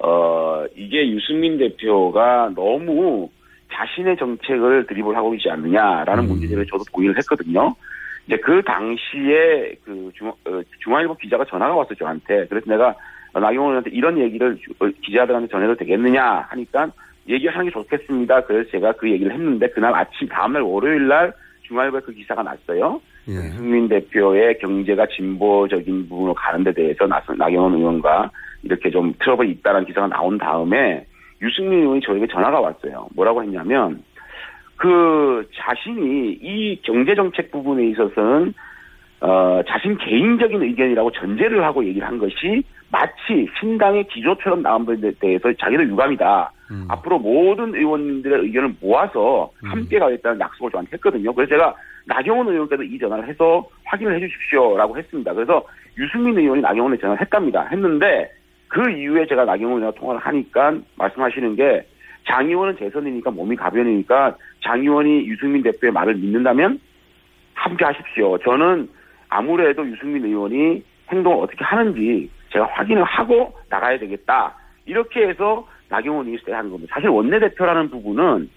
어 0.00 0.64
이게 0.74 1.08
유승민 1.08 1.58
대표가 1.58 2.50
너무 2.56 3.30
자신의 3.72 4.16
정책을 4.16 4.86
드립을 4.88 5.16
하고 5.16 5.32
있지 5.34 5.48
않느냐라는 5.48 6.24
음. 6.24 6.28
문제들을 6.28 6.66
저도 6.66 6.82
고의를 6.90 7.16
했거든요. 7.18 7.74
이제 8.26 8.36
그 8.36 8.62
당시에 8.62 9.74
그 9.84 10.10
중, 10.14 10.28
어, 10.28 10.60
중앙일보 10.82 11.16
기자가 11.16 11.44
전화가 11.44 11.74
왔어 11.74 11.94
저한테. 11.94 12.46
그래서 12.48 12.68
내가 12.68 12.96
나경원 13.32 13.54
의원한테 13.54 13.90
이런 13.90 14.18
얘기를 14.18 14.58
어, 14.80 14.88
기자들한테 15.02 15.48
전해도 15.48 15.76
되겠느냐 15.76 16.46
하니까 16.50 16.90
얘기하는 17.28 17.66
게 17.66 17.70
좋겠습니다. 17.70 18.40
그래서 18.42 18.70
제가 18.72 18.92
그 18.92 19.08
얘기를 19.08 19.32
했는데 19.32 19.68
그날 19.68 19.94
아침 19.94 20.26
다음날 20.28 20.62
월요일 20.62 21.06
날 21.06 21.32
중앙일보에 21.72 22.00
그 22.00 22.12
기사가 22.12 22.42
났어요. 22.42 23.00
예. 23.28 23.32
승민 23.32 23.88
대표의 23.88 24.58
경제가 24.58 25.06
진보적인 25.06 26.08
부분으로 26.08 26.34
가는 26.34 26.62
데 26.64 26.72
대해서 26.72 27.06
나경원 27.06 27.74
의원과 27.74 28.30
이렇게 28.62 28.90
좀 28.90 29.14
트러블이 29.18 29.50
있다는 29.50 29.86
기사가 29.86 30.06
나온 30.08 30.38
다음에 30.38 31.04
유승민 31.40 31.80
의원이 31.80 32.00
저에게 32.02 32.26
전화가 32.28 32.60
왔어요. 32.60 33.08
뭐라고 33.14 33.42
했냐면 33.42 34.02
그 34.76 35.48
자신이 35.54 36.38
이 36.40 36.80
경제 36.82 37.14
정책 37.14 37.50
부분에 37.50 37.86
있어서는 37.88 38.54
어, 39.20 39.62
자신 39.68 39.96
개인적인 39.98 40.62
의견이라고 40.62 41.12
전제를 41.12 41.64
하고 41.64 41.84
얘기를 41.84 42.06
한 42.06 42.18
것이 42.18 42.62
마치 42.90 43.48
신당의 43.58 44.08
기조처럼 44.08 44.62
나온 44.62 44.84
것에 44.84 45.12
대해서 45.20 45.52
자기도 45.54 45.84
유감이다. 45.84 46.52
음. 46.72 46.84
앞으로 46.88 47.18
모든 47.18 47.74
의원님들의 47.74 48.40
의견을 48.40 48.74
모아서 48.80 49.50
음. 49.64 49.70
함께 49.70 49.98
가겠다는 49.98 50.40
약속을 50.40 50.70
저한테 50.72 50.92
했거든요. 50.94 51.32
그래서 51.32 51.50
제가 51.50 51.74
나경원 52.06 52.48
의원께도 52.48 52.82
이 52.82 52.98
전화를 52.98 53.28
해서 53.28 53.64
확인을 53.84 54.16
해 54.16 54.20
주십시오라고 54.20 54.96
했습니다. 54.96 55.32
그래서 55.34 55.64
유승민 55.98 56.38
의원이 56.38 56.62
나경원에 56.62 56.96
전화를 56.98 57.20
했답니다. 57.20 57.68
했는데 57.70 58.30
그 58.68 58.90
이후에 58.90 59.26
제가 59.26 59.44
나경원 59.44 59.78
의원과 59.78 60.00
통화를 60.00 60.20
하니까 60.20 60.74
말씀하시는 60.96 61.56
게 61.56 61.86
장 62.26 62.46
의원은 62.46 62.76
재선이니까 62.78 63.30
몸이 63.30 63.56
가변이니까 63.56 64.36
장 64.62 64.80
의원이 64.80 65.26
유승민 65.26 65.62
대표의 65.62 65.92
말을 65.92 66.14
믿는다면 66.14 66.80
함께 67.54 67.84
하십시오. 67.84 68.38
저는 68.38 68.88
아무래도 69.28 69.86
유승민 69.88 70.24
의원이 70.24 70.82
행동을 71.10 71.42
어떻게 71.42 71.64
하는지 71.64 72.30
제가 72.52 72.66
확인을 72.66 73.02
하고 73.04 73.52
나가야 73.68 73.98
되겠다. 73.98 74.54
이렇게 74.86 75.28
해서 75.28 75.66
나경원 75.92 76.26
의원이 76.26 76.42
하는 76.48 76.70
겁니다. 76.70 76.94
사실 76.94 77.10
원내대표라는 77.10 77.90
부분은 77.90 78.48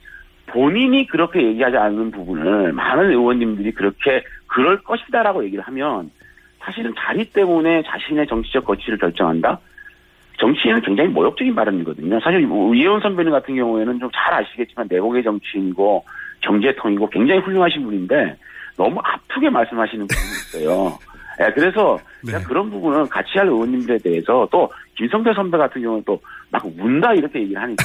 본인이 0.47 1.05
그렇게 1.07 1.43
얘기하지 1.43 1.75
않는 1.75 2.11
부분을 2.11 2.71
많은 2.71 3.09
의원님들이 3.09 3.73
그렇게 3.73 4.23
그럴 4.47 4.81
것이다라고 4.81 5.43
얘기를 5.43 5.63
하면 5.67 6.11
사실은 6.59 6.93
자리 6.97 7.25
때문에 7.25 7.83
자신의 7.83 8.27
정치적 8.27 8.63
거취를 8.63 8.97
결정한다? 8.97 9.59
정치인은 10.39 10.81
굉장히 10.81 11.09
모욕적인 11.09 11.53
발언이거든요. 11.55 12.19
사실 12.21 12.41
이혜원 12.41 13.01
선배님 13.01 13.31
같은 13.31 13.55
경우에는 13.55 13.99
좀 13.99 14.09
잘 14.13 14.33
아시겠지만 14.33 14.87
내공의 14.89 15.23
정치인이고 15.23 16.03
경제통이고 16.41 17.09
굉장히 17.09 17.41
훌륭하신 17.41 17.83
분인데 17.83 18.37
너무 18.77 18.99
아프게 19.03 19.49
말씀하시는 19.49 20.07
분이 20.07 20.61
있어요. 20.61 20.97
예, 21.41 21.51
그래서 21.53 21.99
제가 22.25 22.39
그런 22.47 22.69
부분은 22.69 23.07
같이 23.09 23.37
할 23.37 23.47
의원님들에 23.47 23.97
대해서 23.99 24.47
또 24.51 24.69
김성태 24.97 25.33
선배 25.33 25.57
같은 25.57 25.81
경우는 25.81 26.03
또 26.05 26.19
막 26.55 26.65
운다 26.79 27.13
이렇게 27.13 27.41
얘기를 27.41 27.61
하니까 27.61 27.83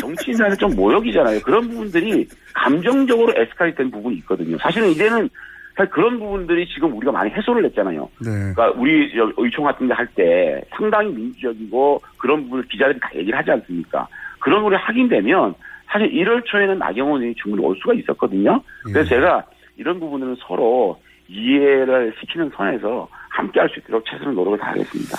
정치인한테 0.00 0.56
좀 0.56 0.74
모욕이잖아요. 0.76 1.40
그런 1.40 1.68
부분들이 1.68 2.28
감정적으로 2.54 3.32
에스컬레이트 3.36 3.78
된 3.78 3.90
부분이 3.90 4.16
있거든요. 4.18 4.56
사실은 4.58 4.88
이제는 4.90 5.28
사실 5.76 5.90
그런 5.92 6.18
부분들이 6.18 6.66
지금 6.68 6.94
우리가 6.96 7.12
많이 7.12 7.30
해소를 7.30 7.64
했잖아요. 7.66 8.08
네. 8.20 8.30
그러니까 8.54 8.70
우리 8.78 9.10
저 9.14 9.32
의총 9.36 9.64
같은 9.64 9.88
데 9.88 9.94
할 9.94 10.06
때 10.14 10.60
상당히 10.76 11.10
민주적이고 11.12 12.02
그런 12.18 12.42
부분을 12.44 12.64
기자들이 12.68 12.98
다 13.00 13.10
얘기를 13.14 13.38
하지 13.38 13.50
않습니까? 13.52 14.06
그런 14.40 14.62
걸 14.62 14.74
확인되면 14.76 15.54
사실 15.90 16.10
1월 16.12 16.44
초에는 16.44 16.78
나경원 16.78 17.20
의원이 17.20 17.34
충분히 17.36 17.64
올 17.64 17.76
수가 17.80 17.94
있었거든요. 17.94 18.60
그래서 18.84 19.08
제가 19.08 19.44
이런 19.76 19.98
부분은 20.00 20.36
서로 20.46 21.00
이해를 21.28 22.12
시키는 22.20 22.50
선에서 22.56 23.08
함께 23.30 23.60
할 23.60 23.68
수 23.70 23.78
있도록 23.80 24.04
최선의 24.06 24.34
노력을 24.34 24.58
다하겠습니다. 24.58 25.16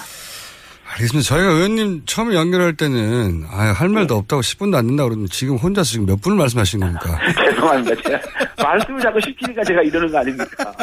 알겠습니다. 0.94 1.28
저희가 1.28 1.50
의원님 1.52 2.04
처음에 2.06 2.36
연결할 2.36 2.76
때는 2.76 3.46
아, 3.50 3.72
할 3.72 3.90
말도 3.90 4.16
없다고 4.16 4.42
10분도 4.42 4.76
안 4.76 4.88
된다고 4.88 5.10
그러는데 5.10 5.32
지금 5.34 5.56
혼자서 5.56 5.90
지금 5.92 6.06
몇 6.06 6.22
분을 6.22 6.38
말씀하신 6.38 6.80
겁니까? 6.80 7.18
죄송합니다. 7.50 8.02
제가 8.02 8.20
말씀을 8.64 9.00
자꾸 9.02 9.20
시키니까 9.22 9.64
제가 9.64 9.82
이러는 9.82 10.12
거 10.12 10.18
아닙니까? 10.20 10.74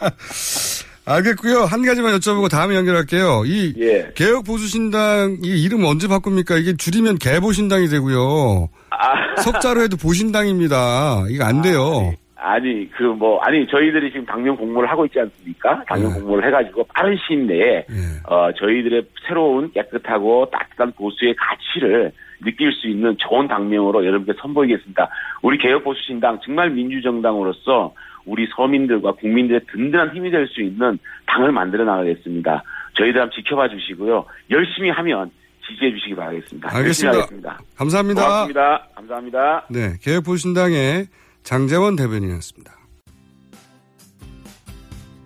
알겠고요. 1.08 1.66
한 1.66 1.84
가지만 1.86 2.18
여쭤보고 2.18 2.50
다음에 2.50 2.74
연결할게요. 2.74 3.44
이 3.46 3.72
예. 3.78 4.10
개혁 4.16 4.44
보수신당 4.44 5.38
이 5.44 5.62
이름 5.62 5.84
언제 5.84 6.08
바꿉니까? 6.08 6.56
이게 6.56 6.76
줄이면 6.76 7.18
개보신당이 7.18 7.88
되고요. 7.88 8.68
아. 8.90 8.96
석자로 9.42 9.82
해도 9.82 9.96
보신당입니다. 9.96 11.26
이거 11.30 11.44
안 11.44 11.62
돼요. 11.62 12.12
아 12.12 12.25
니 12.62 12.88
그 12.96 13.02
뭐 13.14 13.40
아니 13.40 13.66
저희들이 13.66 14.10
지금 14.12 14.24
당면 14.26 14.56
공모를 14.56 14.88
하고 14.90 15.04
있지 15.06 15.18
않습니까? 15.20 15.82
당면 15.88 16.12
네. 16.12 16.20
공모를 16.20 16.46
해가지고 16.46 16.84
빠른 16.94 17.16
시일 17.26 17.46
내에 17.46 17.84
어 18.28 18.50
저희들의 18.52 19.02
새로운 19.26 19.70
깨끗하고 19.72 20.48
따뜻한 20.50 20.92
보수의 20.92 21.34
가치를 21.36 22.12
느낄 22.44 22.72
수 22.72 22.86
있는 22.88 23.16
좋은 23.18 23.48
당명으로 23.48 24.04
여러분께 24.04 24.38
선보이겠습니다. 24.40 25.08
우리 25.42 25.58
개혁 25.58 25.82
보수신당 25.84 26.40
정말 26.44 26.70
민주정당으로서 26.70 27.94
우리 28.26 28.46
서민들과 28.54 29.12
국민들의 29.12 29.62
든든한 29.72 30.14
힘이 30.14 30.30
될 30.30 30.46
수 30.48 30.60
있는 30.62 30.98
당을 31.26 31.52
만들어 31.52 31.84
나가겠습니다. 31.84 32.62
저희들 32.94 33.20
한번 33.20 33.34
지켜봐 33.34 33.68
주시고요. 33.68 34.24
열심히 34.50 34.90
하면 34.90 35.30
지지해 35.66 35.90
주시기 35.92 36.14
바라겠습니다. 36.14 36.76
알겠습니다. 36.76 37.58
감사합니다. 37.76 38.22
고맙습니다. 38.22 38.86
감사합니다. 38.94 39.66
네, 39.70 39.94
개혁 40.02 40.24
보수신당의 40.24 41.06
장재원 41.46 41.94
대변인이었습니다. 41.94 42.76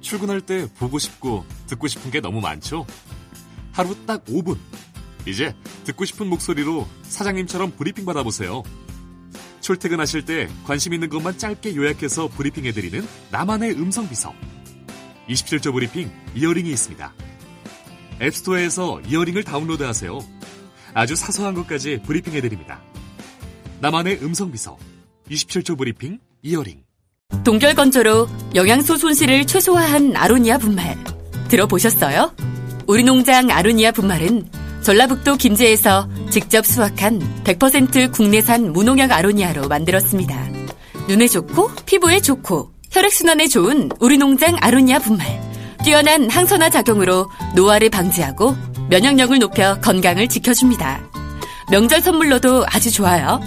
출근할 0.02 0.42
때 0.42 0.68
보고 0.78 0.98
싶고 0.98 1.46
듣고 1.66 1.86
싶은 1.86 2.10
게 2.10 2.20
너무 2.20 2.42
많죠? 2.42 2.84
하루 3.72 3.96
딱 4.04 4.22
5분. 4.26 4.58
이제 5.26 5.56
듣고 5.84 6.04
싶은 6.04 6.26
목소리로 6.26 6.86
사장님처럼 7.04 7.70
브리핑 7.70 8.04
받아보세요. 8.04 8.62
출퇴근하실 9.62 10.26
때 10.26 10.46
관심 10.66 10.92
있는 10.92 11.08
것만 11.08 11.38
짧게 11.38 11.74
요약해서 11.74 12.28
브리핑해드리는 12.28 13.02
나만의 13.30 13.72
음성 13.78 14.06
비서. 14.06 14.34
27초 15.26 15.72
브리핑 15.72 16.12
이어링이 16.34 16.70
있습니다. 16.70 17.14
앱스토어에서 18.20 19.00
이어링을 19.08 19.44
다운로드하세요. 19.44 20.18
아주 20.92 21.16
사소한 21.16 21.54
것까지 21.54 22.02
브리핑해드립니다. 22.02 22.82
나만의 23.80 24.22
음성 24.22 24.52
비서. 24.52 24.76
27초 25.30 25.78
브리핑 25.78 26.18
이어링. 26.42 26.82
동결 27.44 27.74
건조로 27.74 28.28
영양소 28.54 28.96
손실을 28.96 29.46
최소화한 29.46 30.16
아로니아 30.16 30.58
분말. 30.58 30.96
들어보셨어요? 31.48 32.34
우리 32.86 33.04
농장 33.04 33.50
아로니아 33.50 33.92
분말은 33.92 34.48
전라북도 34.82 35.36
김제에서 35.36 36.08
직접 36.30 36.66
수확한 36.66 37.20
100% 37.44 38.12
국내산 38.12 38.72
무농약 38.72 39.12
아로니아로 39.12 39.68
만들었습니다. 39.68 40.48
눈에 41.08 41.28
좋고 41.28 41.70
피부에 41.86 42.20
좋고 42.20 42.72
혈액순환에 42.90 43.46
좋은 43.48 43.90
우리 44.00 44.18
농장 44.18 44.56
아로니아 44.60 44.98
분말. 44.98 45.26
뛰어난 45.84 46.28
항산화 46.28 46.70
작용으로 46.70 47.30
노화를 47.54 47.90
방지하고 47.90 48.56
면역력을 48.90 49.38
높여 49.38 49.78
건강을 49.80 50.28
지켜줍니다. 50.28 51.00
명절 51.70 52.00
선물로도 52.00 52.66
아주 52.66 52.90
좋아요. 52.90 53.40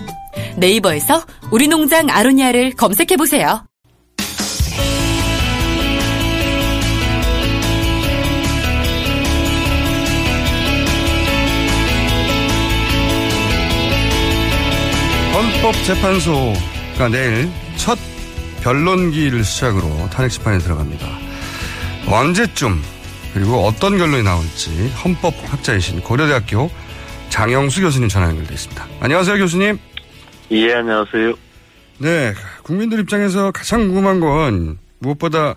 네이버에서 0.58 1.24
우리 1.52 1.68
농장 1.68 2.10
아로니아를 2.10 2.72
검색해보세요. 2.72 3.66
헌법재판소가 15.34 17.10
내일 17.12 17.50
첫 17.76 17.98
변론기를 18.62 19.44
시작으로 19.44 20.10
탄핵 20.10 20.30
심판에 20.30 20.60
들어갑니다. 20.60 21.08
언제쯤 22.08 22.82
그리고 23.34 23.66
어떤 23.66 23.98
결론이 23.98 24.24
나올지 24.24 24.92
헌법 25.04 25.34
학자이신 25.52 26.02
고려대학교 26.02 26.70
장영수 27.30 27.82
교수님 27.82 28.10
전화 28.10 28.28
연결돼 28.30 28.54
있습니다. 28.54 28.88
안녕하세요 29.00 29.38
교수님. 29.38 29.80
예 30.54 30.72
안녕하세요. 30.72 31.34
네 31.98 32.34
국민들 32.62 33.00
입장에서 33.00 33.50
가장 33.50 33.88
궁금한 33.88 34.20
건 34.20 34.78
무엇보다 35.00 35.56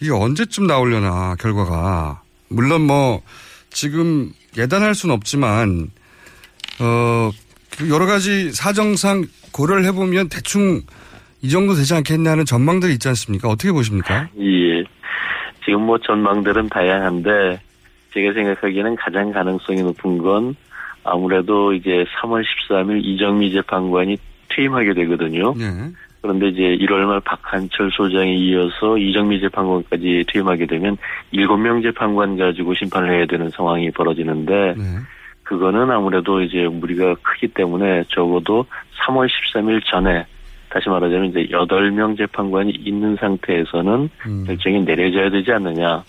이게 0.00 0.10
언제쯤 0.10 0.66
나오려나 0.66 1.36
결과가 1.36 2.20
물론 2.48 2.82
뭐 2.82 3.22
지금 3.70 4.32
예단할 4.56 4.96
수는 4.96 5.14
없지만 5.14 5.90
어 6.80 7.30
여러 7.88 8.06
가지 8.06 8.50
사정상 8.50 9.24
고려를 9.52 9.84
해보면 9.84 10.30
대충 10.30 10.80
이 11.40 11.48
정도 11.48 11.74
되지 11.74 11.94
않겠나 11.94 12.32
하는 12.32 12.44
전망들이 12.44 12.94
있지 12.94 13.06
않습니까? 13.06 13.48
어떻게 13.48 13.70
보십니까? 13.70 14.28
예. 14.40 14.82
지금 15.64 15.82
뭐 15.82 15.96
전망들은 15.96 16.70
다양한데 16.70 17.60
제가 18.12 18.32
생각하기에는 18.32 18.96
가장 18.96 19.30
가능성이 19.30 19.82
높은 19.82 20.18
건 20.18 20.56
아무래도 21.10 21.72
이제 21.72 22.04
3월 22.20 22.44
13일 22.44 23.04
이정미 23.04 23.52
재판관이 23.52 24.16
퇴임하게 24.48 24.94
되거든요. 24.94 25.54
네. 25.54 25.64
그런데 26.20 26.48
이제 26.48 26.62
1월 26.84 27.06
말 27.06 27.20
박한철 27.20 27.90
소장에 27.92 28.34
이어서 28.34 28.98
이정미 28.98 29.40
재판관까지 29.40 30.24
퇴임하게 30.32 30.66
되면 30.66 30.96
7명 31.32 31.82
재판관 31.82 32.36
가지고 32.36 32.74
심판을 32.74 33.12
해야 33.12 33.26
되는 33.26 33.48
상황이 33.50 33.90
벌어지는데 33.90 34.74
그거는 35.44 35.90
아무래도 35.90 36.42
이제 36.42 36.66
무리가 36.68 37.14
크기 37.22 37.46
때문에 37.48 38.04
적어도 38.08 38.66
3월 39.00 39.28
13일 39.28 39.80
전에 39.86 40.26
다시 40.70 40.88
말하자면 40.88 41.30
이제 41.30 41.46
8명 41.50 42.18
재판관이 42.18 42.72
있는 42.72 43.16
상태에서는 43.16 44.10
결정이 44.46 44.80
내려져야 44.80 45.30
되지 45.30 45.52
않느냐. 45.52 46.02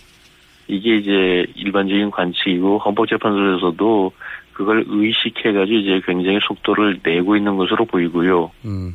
이게 0.68 0.98
이제 0.98 1.46
일반적인 1.56 2.12
관측이고 2.12 2.80
헌법재판소에서도 2.80 4.12
그걸 4.60 4.84
의식해가지고 4.90 5.78
이제 5.80 6.02
굉장히 6.06 6.38
속도를 6.42 7.00
내고 7.02 7.38
있는 7.38 7.56
것으로 7.56 7.86
보이고요. 7.86 8.52
음. 8.66 8.94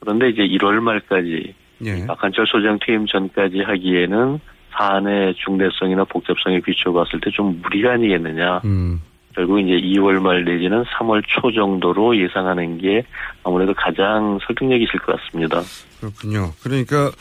그런데 0.00 0.28
이제 0.28 0.42
1월 0.42 0.80
말까지 0.80 1.54
예. 1.86 2.06
박한철 2.06 2.46
소장 2.46 2.78
퇴임 2.84 3.06
전까지 3.06 3.60
하기에는 3.62 4.38
사안의 4.70 5.34
중대성이나 5.36 6.04
복잡성에 6.04 6.60
비춰봤을 6.60 7.20
때 7.22 7.30
좀 7.30 7.58
무리가 7.62 7.92
아니겠느냐. 7.92 8.60
음. 8.66 9.00
결국 9.38 9.60
이제 9.60 9.70
2월 9.70 10.18
말 10.20 10.42
내지는 10.42 10.82
3월 10.82 11.22
초 11.28 11.52
정도로 11.52 12.20
예상하는 12.20 12.76
게 12.78 13.04
아무래도 13.44 13.72
가장 13.72 14.36
설득력이 14.44 14.82
있을 14.82 14.98
것 14.98 15.14
같습니다. 15.16 15.60
그렇군요. 16.00 16.50
그러니까 16.60 17.12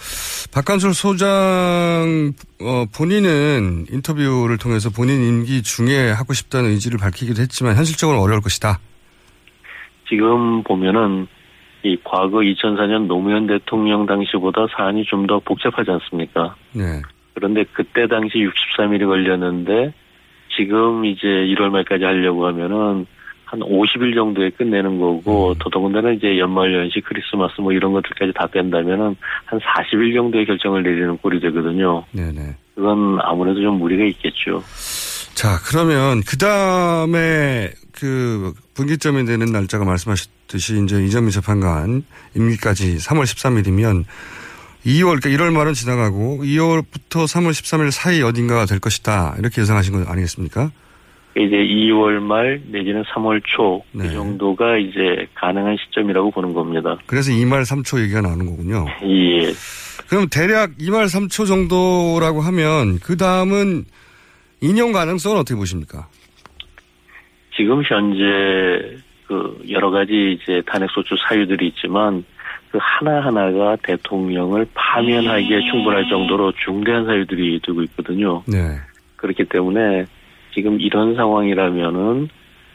박한솔 0.52 0.96
소장 0.96 2.34
어, 2.60 2.86
본인은 2.98 3.86
인터뷰를 3.92 4.58
통해서 4.58 4.90
본인 4.90 5.22
임기 5.22 5.62
중에 5.62 6.10
하고 6.10 6.34
싶다는 6.34 6.72
의지를 6.72 6.98
밝히기도 6.98 7.40
했지만 7.40 7.76
현실적으로 7.76 8.20
어려울 8.20 8.42
것이다. 8.42 8.80
지금 10.10 10.64
보면은 10.64 11.28
이 11.84 11.98
과거 12.04 12.40
2004년 12.40 13.06
노무현 13.06 13.46
대통령 13.46 14.08
당시보다 14.08 14.66
사안이 14.76 15.04
좀 15.06 15.28
더 15.28 15.38
복잡하지 15.38 15.92
않습니까? 15.92 16.56
네. 16.74 16.84
그런데 17.36 17.64
그때 17.74 18.08
당시 18.08 18.40
63일이 18.40 19.06
걸렸는데 19.06 19.94
지금 20.58 21.06
이제 21.06 21.28
1월 21.28 21.70
말까지 21.70 22.04
하려고 22.04 22.48
하면은 22.48 23.06
한 23.46 23.60
50일 23.62 24.14
정도에 24.14 24.50
끝내는 24.50 25.00
거고 25.00 25.56
더더군다나 25.60 26.12
이제 26.12 26.38
연말 26.38 26.74
연시 26.74 27.00
크리스마스 27.00 27.62
뭐 27.62 27.72
이런 27.72 27.94
것들까지 27.94 28.34
다 28.34 28.46
뺀다면은 28.48 29.16
한 29.46 29.60
40일 29.60 30.14
정도의 30.14 30.46
결정을 30.46 30.84
내리는 30.84 31.18
꼴이 31.18 31.40
되거든요. 31.40 32.04
네네. 32.12 32.56
그건 32.76 33.18
아무래도 33.22 33.62
좀 33.62 33.80
무리가 33.80 34.04
있겠죠. 34.04 34.62
자, 35.34 35.60
그러면 35.70 36.22
그 36.28 36.38
다음에 36.38 37.72
그 37.94 38.54
분기점이 38.74 39.26
되는 39.26 39.46
날짜가 39.48 39.86
말씀하셨듯이 39.86 40.84
이제 40.84 41.02
이정미 41.04 41.32
재판관 41.32 42.04
임기까지 42.36 42.98
3월 42.98 43.24
13일이면 43.24 44.04
2월, 44.86 45.22
그러니까 45.22 45.30
1월 45.30 45.54
말은 45.54 45.74
지나가고 45.74 46.44
2월부터 46.44 47.26
3월 47.26 47.50
13일 47.50 47.92
사이 47.92 48.22
어딘가가 48.22 48.66
될 48.66 48.80
것이다. 48.80 49.36
이렇게 49.40 49.62
예상하신 49.62 50.04
거 50.04 50.12
아니겠습니까? 50.12 50.72
이제 51.36 51.56
2월 51.56 52.20
말 52.20 52.62
내지는 52.68 53.04
3월 53.04 53.42
초, 53.46 53.84
그 53.92 54.04
네. 54.04 54.12
정도가 54.12 54.78
이제 54.78 55.28
가능한 55.36 55.78
시점이라고 55.78 56.32
보는 56.32 56.54
겁니다. 56.54 56.98
그래서 57.06 57.32
2말 57.32 57.62
3초 57.62 58.02
얘기가 58.02 58.22
나오는 58.22 58.46
거군요. 58.46 58.86
예. 59.04 59.52
그럼 60.10 60.28
대략 60.32 60.78
2말 60.78 61.06
3초 61.06 61.46
정도라고 61.46 62.42
하면 62.42 63.00
그 63.00 63.18
다음은 63.18 63.86
인용 64.62 64.92
가능성은 64.92 65.40
어떻게 65.40 65.56
보십니까? 65.56 66.08
지금 67.56 67.84
현재 67.84 68.98
그 69.28 69.64
여러 69.70 69.92
가지 69.92 70.40
이제 70.40 70.62
탄핵소추 70.66 71.16
사유들이 71.28 71.68
있지만 71.68 72.24
그 72.72 72.78
하나하나가 72.82 73.78
대통령을 73.84 74.68
파면하기에 74.74 75.62
충분할 75.70 76.08
정도로 76.10 76.52
중대한 76.64 77.06
사유들이 77.06 77.60
되고 77.66 77.82
있거든요. 77.84 78.44
네. 78.46 78.76
그렇기 79.16 79.46
때문에 79.46 80.06
지금 80.54 80.80
이런 80.80 81.16
상황이라면은 81.16 82.30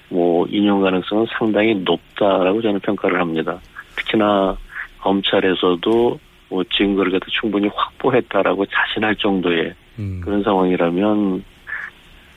뭐 0.09 0.47
인용 0.49 0.83
가능성은 0.83 1.27
상당히 1.39 1.75
높다라고 1.75 2.63
저는 2.63 2.81
평가를 2.81 3.21
합니다. 3.21 3.61
특히나 3.97 4.57
검찰에서도 5.01 6.19
뭐 6.49 6.65
증거를 6.65 7.13
갖다 7.13 7.27
충분히 7.31 7.69
확보했다라고 7.75 8.67
자신할 8.67 9.17
정도의 9.17 9.75
그런 10.23 10.43
상황이라면 10.43 11.45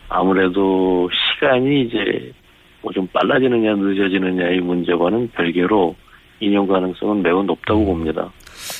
아무래도 0.10 1.10
시간이 1.12 1.82
이제 1.82 2.32
뭐 2.82 2.94
좀 2.94 3.08
빨라지느냐 3.08 3.76
늦어지느냐의 3.76 4.62
문제와는 4.62 5.30
별개로 5.32 5.96
인용 6.40 6.68
가능성은 6.68 7.22
매우 7.24 7.44
높다고 7.44 7.86
봅니다. 7.86 8.32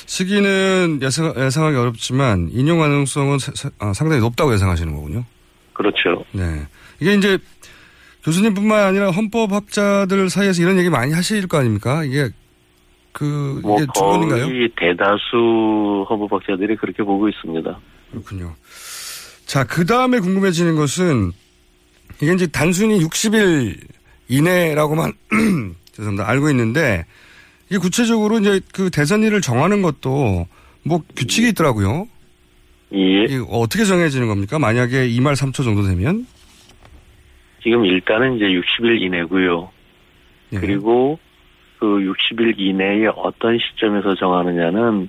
시기는 0.06 0.98
예상, 1.02 1.32
예상하기 1.36 1.76
어렵지만 1.76 2.48
인용 2.52 2.78
가능성은 2.80 3.38
사- 3.38 3.52
사- 3.54 3.70
아, 3.78 3.92
상당히 3.92 4.20
높다고 4.20 4.52
예상하시는 4.54 4.94
거군요. 4.94 5.24
그렇죠. 5.72 6.24
네. 6.32 6.66
이게 7.00 7.14
이제 7.14 7.38
교수님뿐만 8.24 8.82
아니라 8.84 9.10
헌법학자들 9.10 10.30
사이에서 10.30 10.62
이런 10.62 10.78
얘기 10.78 10.90
많이 10.90 11.12
하실 11.12 11.46
거 11.46 11.58
아닙니까? 11.58 12.04
이게 12.04 12.30
그 13.12 13.60
뭐 13.62 13.80
이게 13.80 13.86
주문인가요? 13.94 14.46
거의 14.46 14.68
대다수 14.76 16.06
헌법학자들이 16.10 16.76
그렇게 16.76 17.02
보고 17.02 17.28
있습니다. 17.28 17.78
그렇군요. 18.10 18.54
자, 19.46 19.64
그 19.64 19.84
다음에 19.86 20.18
궁금해지는 20.18 20.74
것은 20.76 21.32
이게 22.20 22.32
이제 22.34 22.46
단순히 22.48 22.98
60일 23.04 23.78
이내라고만 24.28 25.12
죄송합니다. 25.92 26.28
알고 26.28 26.50
있는데 26.50 27.06
이게 27.68 27.78
구체적으로 27.78 28.38
이제 28.38 28.60
그 28.72 28.90
대선일을 28.90 29.40
정하는 29.40 29.82
것도 29.82 30.46
뭐 30.84 31.02
규칙이 31.16 31.48
있더라고요. 31.50 32.06
예. 32.94 33.24
이게 33.24 33.40
어떻게 33.50 33.84
정해지는 33.84 34.28
겁니까? 34.28 34.58
만약에 34.58 35.08
2말 35.08 35.34
3초 35.34 35.64
정도 35.64 35.82
되면? 35.82 36.26
지금 37.62 37.84
일단은 37.84 38.36
이제 38.36 38.44
60일 38.44 39.02
이내고요. 39.02 39.70
예. 40.52 40.58
그리고 40.58 41.18
그 41.80 41.86
60일 41.86 42.54
이내에 42.58 43.08
어떤 43.16 43.58
시점에서 43.58 44.14
정하느냐는 44.14 45.08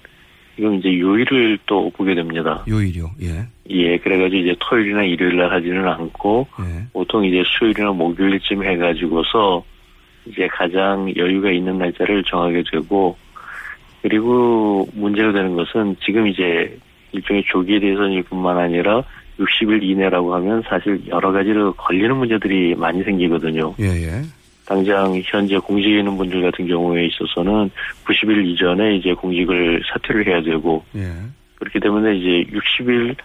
지금 0.56 0.76
이제 0.76 1.00
요일을 1.00 1.60
또 1.67 1.91
보게 1.91 2.15
됩니다. 2.15 2.65
요일이요. 2.67 3.12
예. 3.22 3.48
예, 3.70 3.98
그래가지고 3.98 4.41
이제 4.41 4.56
토요일이나 4.60 5.04
일요일 5.04 5.38
날 5.38 5.54
하지는 5.54 5.88
않고 5.88 6.48
예. 6.62 6.88
보통 6.93 7.24
이제 7.24 7.43
수요일이나 7.46 7.91
목요일쯤 7.91 8.63
해가지고서 8.63 9.63
이제 10.29 10.47
가장 10.47 11.11
여유가 11.15 11.51
있는 11.51 11.77
날짜를 11.77 12.23
정하게 12.23 12.63
되고 12.71 13.17
그리고 14.01 14.87
문제가 14.93 15.31
되는 15.31 15.55
것은 15.55 15.95
지금 16.05 16.27
이제 16.27 16.77
일종의 17.11 17.43
조기 17.47 17.79
대선일 17.79 18.23
뿐만 18.23 18.57
아니라 18.57 19.03
60일 19.39 19.83
이내라고 19.83 20.33
하면 20.35 20.63
사실 20.67 20.99
여러 21.07 21.31
가지로 21.31 21.73
걸리는 21.73 22.15
문제들이 22.15 22.75
많이 22.75 23.03
생기거든요. 23.03 23.73
예, 23.79 23.85
예. 23.85 24.21
당장 24.65 25.19
현재 25.23 25.57
공직에 25.57 25.99
있는 25.99 26.17
분들 26.17 26.41
같은 26.41 26.67
경우에 26.67 27.05
있어서는 27.05 27.69
90일 28.05 28.45
이전에 28.47 28.95
이제 28.97 29.13
공직을 29.13 29.81
사퇴를 29.91 30.27
해야 30.27 30.41
되고 30.41 30.83
예. 30.95 31.09
그렇기 31.55 31.79
때문에 31.79 32.17
이제 32.17 32.51
60일 32.51 33.15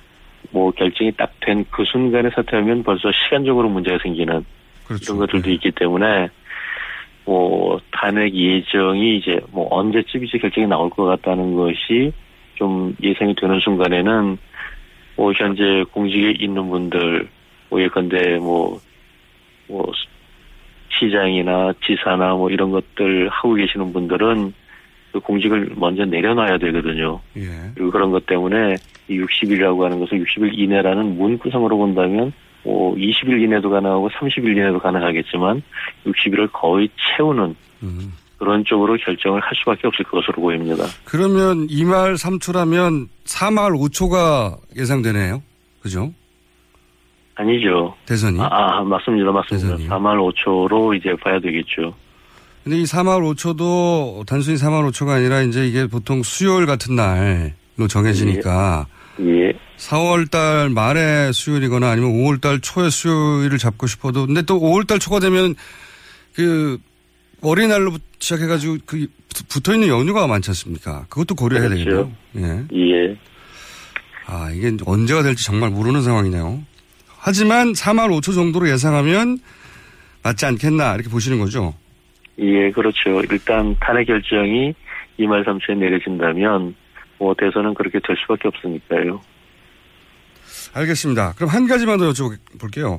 뭐 0.51 0.71
결정이 0.73 1.13
딱 1.13 1.31
된 1.41 1.65
그 1.71 1.85
순간에 1.85 2.31
사퇴하면 2.35 2.83
벌써 2.83 3.11
시간적으로 3.13 3.69
문제가 3.69 3.99
생기는 4.03 4.45
그렇죠. 4.87 5.15
이런 5.15 5.19
것들도 5.27 5.51
있기 5.51 5.71
때문에 5.73 6.29
뭐 7.25 7.81
탄핵 7.93 8.35
예정이 8.35 9.19
이제 9.19 9.41
뭐 9.51 9.69
언제쯤 9.71 10.25
이제 10.25 10.39
결정이 10.39 10.67
나올 10.67 10.91
것 10.91 11.05
같다는 11.05 11.55
것이 11.55 12.13
좀 12.55 12.95
예상이 13.03 13.35
되는 13.35 13.61
순간에는 13.61 14.39
뭐 15.17 15.33
현재 15.33 15.85
공직에 15.93 16.35
있는 16.39 16.69
분들 16.69 17.29
뭐 17.71 17.81
예컨대 17.81 18.39
뭐 18.39 18.81
뭐 19.73 19.91
시장이나 20.99 21.73
지사나 21.85 22.35
뭐 22.35 22.51
이런 22.51 22.71
것들 22.71 23.29
하고 23.31 23.55
계시는 23.55 23.93
분들은 23.93 24.53
그 25.13 25.21
공직을 25.21 25.73
먼저 25.77 26.05
내려놔야 26.05 26.59
되거든요. 26.59 27.21
예. 27.37 27.49
그리고 27.75 27.91
그런 27.91 28.11
것 28.11 28.27
때문에 28.27 28.77
이 29.09 29.19
60일이라고 29.19 29.81
하는 29.81 30.01
것은 30.01 30.23
60일 30.23 30.59
이내라는 30.59 31.17
문구상으로 31.17 31.77
본다면 31.77 32.33
뭐 32.65 32.95
20일 32.95 33.43
이내도 33.43 33.71
가능하고 33.71 34.09
30일 34.11 34.57
이내도 34.57 34.79
가능하겠지만 34.79 35.63
60일을 36.07 36.51
거의 36.53 36.89
채우는 37.17 37.57
음. 37.83 38.13
그런 38.39 38.65
쪽으로 38.65 38.97
결정을 38.97 39.41
할 39.41 39.51
수밖에 39.57 39.87
없을 39.87 40.05
것으로 40.05 40.43
보입니다. 40.43 40.85
그러면 41.05 41.67
2말 41.69 42.15
3초라면 42.15 43.09
4말 43.25 43.73
5초가 43.79 44.57
예상되네요. 44.77 45.43
그죠? 45.81 46.13
아니죠. 47.37 47.95
대선이. 48.07 48.41
아, 48.41 48.49
아, 48.51 48.83
맞습니다. 48.83 49.31
맞습니다. 49.31 49.97
4말 49.97 50.35
5초로 50.35 50.97
이제 50.97 51.15
봐야 51.23 51.39
되겠죠. 51.41 51.95
근데 52.65 52.79
이 52.79 52.85
3월 52.85 53.35
5초도 53.35 54.27
단순히 54.27 54.57
3월 54.57 54.89
5초가 54.91 55.17
아니라 55.17 55.43
이제 55.43 55.67
이게 55.67 55.87
보통 55.87 56.23
수요일 56.23 56.67
같은 56.67 56.95
날로 56.95 57.89
정해지니까 57.89 58.87
예. 59.21 59.53
4월 59.89 60.31
달 60.31 60.71
말에 60.71 61.33
수요일이거나 61.33 61.91
아니면 61.91 62.13
5월 62.13 62.41
달 62.41 62.61
초에 62.61 62.89
수요일을 62.89 63.59
잡고 63.59 63.87
싶어도 63.87 64.27
근데 64.27 64.43
또 64.43 64.61
5월 64.61 64.87
달 64.87 64.99
초가 64.99 65.19
되면 65.19 65.55
그 66.35 66.79
어린이날로 67.43 67.95
시작해가지고 68.21 68.79
그 68.87 69.09
붙어 69.49 69.75
있는 69.75 69.89
연휴가 69.89 70.27
많지 70.27 70.51
않습니까? 70.51 71.07
그것도 71.09 71.35
고려해야 71.35 71.69
그렇죠. 71.69 72.13
되겠네요. 72.35 72.67
예. 72.73 72.79
예. 72.79 73.17
아, 74.27 74.51
이게 74.53 74.71
언제가 74.87 75.23
될지 75.23 75.45
정말 75.45 75.71
모르는 75.71 76.03
상황이네요. 76.03 76.63
하지만 77.19 77.73
3월 77.73 78.09
5초 78.21 78.35
정도로 78.35 78.69
예상하면 78.69 79.39
맞지 80.23 80.47
않겠나 80.47 80.95
이렇게 80.95 81.11
보시는 81.11 81.41
거죠. 81.41 81.75
예, 82.39 82.71
그렇죠. 82.71 83.21
일단 83.31 83.77
탄핵 83.81 84.07
결정이 84.07 84.75
2말 85.19 85.45
3초에 85.45 85.77
내려진다면 85.77 86.75
뭐 87.19 87.35
대선은 87.35 87.75
그렇게 87.75 87.99
될 88.07 88.17
수밖에 88.23 88.49
없으니까요. 88.49 89.21
알겠습니다. 90.75 91.35
그럼 91.37 91.51
한 91.51 91.67
가지만 91.67 91.99
더 91.99 92.11
여쭤볼게요. 92.11 92.99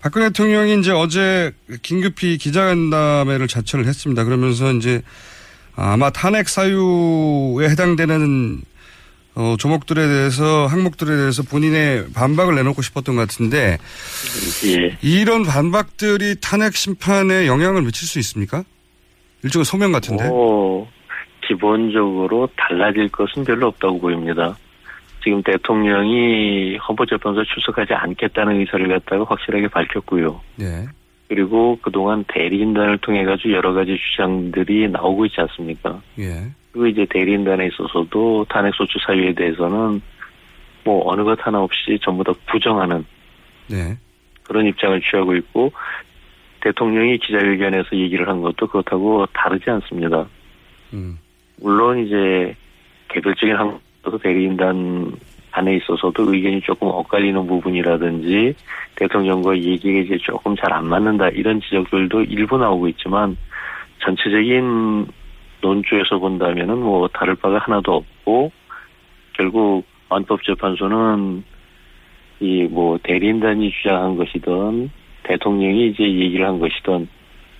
박근혜 0.00 0.28
대통령이 0.28 0.78
이제 0.78 0.92
어제 0.92 1.52
긴급히 1.82 2.38
기자간담회를 2.38 3.48
자처를 3.48 3.86
했습니다. 3.86 4.24
그러면서 4.24 4.72
이제 4.72 5.02
아마 5.74 6.10
탄핵 6.10 6.48
사유에 6.48 7.68
해당되는 7.70 8.62
어, 9.34 9.54
조목들에 9.56 10.04
대해서 10.04 10.66
항목들에 10.66 11.16
대해서 11.16 11.44
본인의 11.44 12.08
반박을 12.12 12.56
내놓고 12.56 12.82
싶었던 12.82 13.14
것 13.14 13.20
같은데 13.20 13.78
예. 14.66 14.98
이런 15.00 15.44
반박들이 15.44 16.40
탄핵 16.40 16.74
심판에 16.74 17.46
영향을 17.46 17.82
미칠 17.82 18.08
수 18.08 18.18
있습니까? 18.18 18.64
일종의 19.44 19.64
소명 19.64 19.92
같은데. 19.92 20.26
뭐 20.26 20.88
기본적으로 21.46 22.48
달라질 22.56 23.08
것은 23.08 23.44
별로 23.44 23.68
없다고 23.68 24.00
보입니다. 24.00 24.56
지금 25.22 25.42
대통령이 25.42 26.76
헌법재판소 26.76 27.44
출석하지 27.44 27.94
않겠다는 27.94 28.60
의사를 28.60 28.88
갖다가 28.88 29.24
확실하게 29.24 29.68
밝혔고요. 29.68 30.40
네. 30.56 30.86
그리고 31.28 31.78
그동안 31.82 32.24
대리인단을 32.28 32.98
통해 32.98 33.24
가지고 33.24 33.52
여러 33.52 33.72
가지 33.74 33.96
주장들이 33.98 34.88
나오고 34.88 35.26
있지 35.26 35.40
않습니까? 35.42 36.00
예. 36.18 36.50
그리고 36.72 36.86
이제 36.86 37.06
대리인단에 37.10 37.66
있어서도 37.66 38.46
탄핵소추 38.48 38.98
사유에 39.06 39.34
대해서는 39.34 40.00
뭐 40.84 41.10
어느 41.10 41.22
것 41.22 41.38
하나 41.46 41.60
없이 41.60 41.98
전부 42.02 42.24
다 42.24 42.32
부정하는 42.46 43.04
네. 43.68 43.96
그런 44.44 44.66
입장을 44.66 45.00
취하고 45.02 45.36
있고 45.36 45.72
대통령이 46.62 47.18
기자회견에서 47.18 47.96
얘기를 47.96 48.26
한 48.28 48.40
것도 48.40 48.66
그렇다고 48.66 49.26
다르지 49.32 49.68
않습니다. 49.70 50.26
음. 50.94 51.18
물론 51.60 51.98
이제 52.06 52.56
개별적인 53.08 53.54
항목도 54.08 54.18
대리인단 54.18 55.12
안에 55.52 55.76
있어서도 55.76 56.32
의견이 56.32 56.60
조금 56.62 56.88
엇갈리는 56.88 57.46
부분이라든지 57.46 58.54
대통령과 58.96 59.56
얘기가 59.56 60.00
이제 60.00 60.18
조금 60.18 60.56
잘 60.56 60.72
안 60.72 60.86
맞는다 60.86 61.28
이런 61.30 61.60
지적들도 61.60 62.22
일부 62.22 62.58
나오고 62.58 62.88
있지만 62.88 63.36
전체적인 64.00 65.06
논조에서 65.60 66.18
본다면은 66.18 66.78
뭐 66.78 67.08
다를 67.08 67.34
바가 67.34 67.58
하나도 67.58 67.94
없고 67.94 68.52
결국 69.34 69.84
헌법재판소는 70.10 71.44
이 72.40 72.68
뭐 72.70 72.98
대리인단이 73.02 73.70
주장한 73.70 74.16
것이든 74.16 74.90
대통령이 75.24 75.88
이제 75.88 76.04
얘기를 76.04 76.46
한 76.46 76.60
것이든 76.60 77.08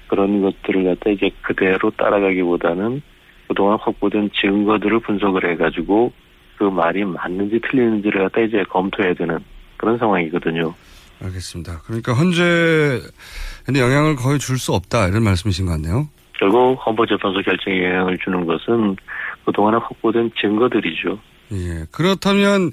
그런 0.06 0.40
것들을 0.42 0.84
갖다 0.84 1.10
이제 1.10 1.30
그대로 1.42 1.90
따라가기보다는 1.90 3.02
그동안 3.48 3.78
확보된 3.80 4.30
증거들을 4.40 5.00
분석을 5.00 5.50
해가지고 5.50 6.12
그 6.58 6.64
말이 6.64 7.04
맞는지 7.04 7.60
틀리는지를 7.70 8.24
갖다 8.24 8.40
이제 8.40 8.62
검토해야 8.68 9.14
되는 9.14 9.38
그런 9.76 9.96
상황이거든요. 9.98 10.74
알겠습니다. 11.22 11.82
그러니까 11.84 12.12
헌재에 12.12 13.00
영향을 13.76 14.16
거의 14.16 14.38
줄 14.38 14.58
수 14.58 14.72
없다 14.74 15.08
이런 15.08 15.22
말씀이신 15.24 15.66
것 15.66 15.72
같네요. 15.72 16.08
결국 16.38 16.74
헌법재판소 16.84 17.40
결정에 17.42 17.84
영향을 17.84 18.18
주는 18.22 18.44
것은 18.46 18.96
그동안에 19.44 19.76
확보된 19.78 20.30
증거들이죠. 20.40 21.18
예. 21.52 21.84
그렇다면 21.90 22.72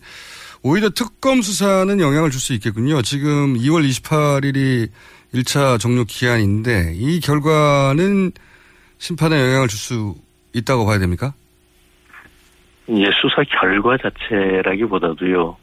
오히려 0.62 0.90
특검 0.90 1.42
수사는 1.42 2.00
영향을 2.00 2.30
줄 2.32 2.40
수 2.42 2.54
있겠군요. 2.54 3.02
지금 3.02 3.56
2월 3.56 3.88
28일이 3.88 4.90
1차 5.34 5.80
종료 5.80 6.04
기한인데 6.06 6.94
이 6.96 7.20
결과는 7.20 8.32
심판에 8.98 9.40
영향을 9.40 9.68
줄 9.68 9.80
수 9.80 10.16
있다고 10.54 10.86
봐야 10.86 11.00
됩니까? 11.00 11.34
이제 12.88 13.06
수사 13.22 13.44
결과 13.60 13.98
자체라기보다도요. 13.98 15.58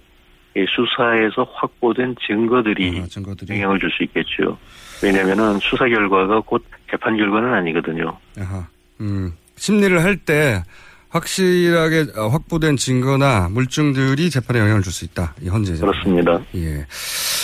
이 0.55 0.67
수사에서 0.69 1.47
확보된 1.55 2.15
증거들이, 2.27 3.01
아, 3.03 3.07
증거들이. 3.07 3.55
영향을 3.55 3.79
줄 3.81 3.91
수 3.91 4.03
있겠죠. 4.03 4.59
왜냐면은 5.03 5.59
수사 5.61 5.87
결과가 5.89 6.41
곧 6.41 6.65
재판 6.91 7.17
결과는 7.17 7.53
아니거든요. 7.55 8.19
아하. 8.39 8.67
음, 9.01 9.33
심리를 9.57 10.03
할 10.03 10.17
때 10.17 10.63
확실하게 11.09 12.07
어, 12.17 12.29
확보된 12.29 12.77
증거나 12.77 13.49
물증들이 13.51 14.31
재판에 14.31 14.61
영향을 14.61 14.83
줄 14.83 14.93
수 14.93 15.05
있다. 15.05 15.35
이 15.43 15.49
헌재. 15.49 15.77
그렇습니다. 15.77 16.41
예. 16.55 16.87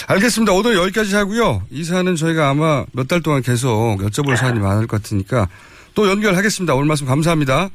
알겠습니다. 0.09 0.53
오늘 0.53 0.77
여기까지 0.77 1.15
하고요. 1.17 1.63
이 1.71 1.85
사안은 1.85 2.15
저희가 2.17 2.49
아마 2.51 2.85
몇 2.93 3.07
달 3.09 3.21
동안 3.23 3.43
계속 3.43 3.99
여쭤볼 4.01 4.37
사안이 4.37 4.59
많을 4.61 4.87
것 4.87 5.03
같으니까 5.03 5.49
또 5.95 6.09
연결하겠습니다. 6.09 6.75
오늘 6.75 6.87
말씀 6.87 7.07
감사합니다. 7.07 7.69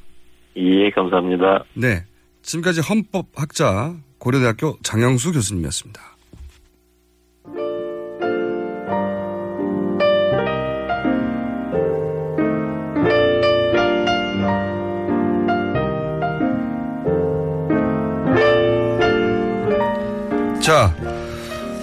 예, 0.55 0.89
감사합니다. 0.91 1.63
네. 1.73 2.03
지금까지 2.41 2.81
헌법학자 2.81 3.95
고려대학교 4.17 4.77
장영수 4.83 5.31
교수님이었습니다. 5.31 6.01
자, 20.61 20.95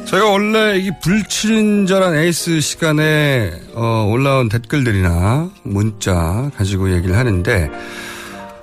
저희가 0.07 0.31
원래 0.31 0.79
이 0.79 0.91
불친절한 1.03 2.15
에이스 2.15 2.61
시간에 2.61 3.53
어, 3.75 4.09
올라온 4.11 4.49
댓글들이나 4.49 5.51
문자 5.65 6.51
가지고 6.57 6.91
얘기를 6.91 7.15
하는데 7.15 7.71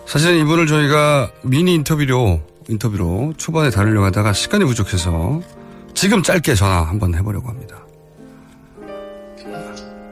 사실은 0.08 0.40
이분을 0.40 0.68
저희가 0.68 1.32
미니 1.44 1.74
인터뷰로 1.76 2.42
인터뷰로 2.70 3.34
초반에 3.36 3.70
다루려고 3.70 4.06
하다가 4.06 4.32
시간이 4.32 4.64
부족해서 4.64 5.42
지금 5.94 6.24
짧게 6.24 6.56
전화 6.56 6.82
한번 6.84 7.14
해보려고 7.14 7.50
합니다. 7.50 7.86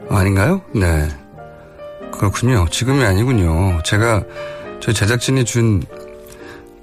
아닌가요? 0.10 0.62
네. 0.73 1.08
그렇군요. 2.12 2.67
지금이 2.69 3.03
아니군요. 3.03 3.81
제가 3.84 4.23
저희 4.81 4.93
제작진이 4.93 5.45
준 5.45 5.81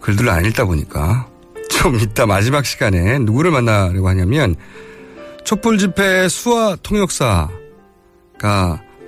글들을 0.01 0.31
안 0.31 0.47
읽다 0.47 0.65
보니까 0.65 1.29
좀 1.69 1.97
이따 1.97 2.25
마지막 2.25 2.65
시간에 2.65 3.19
누구를 3.19 3.51
만나려고 3.51 4.09
하냐면 4.09 4.57
촛불 5.45 5.77
집회 5.77 6.29
수화 6.29 6.77
통역사가 6.83 7.51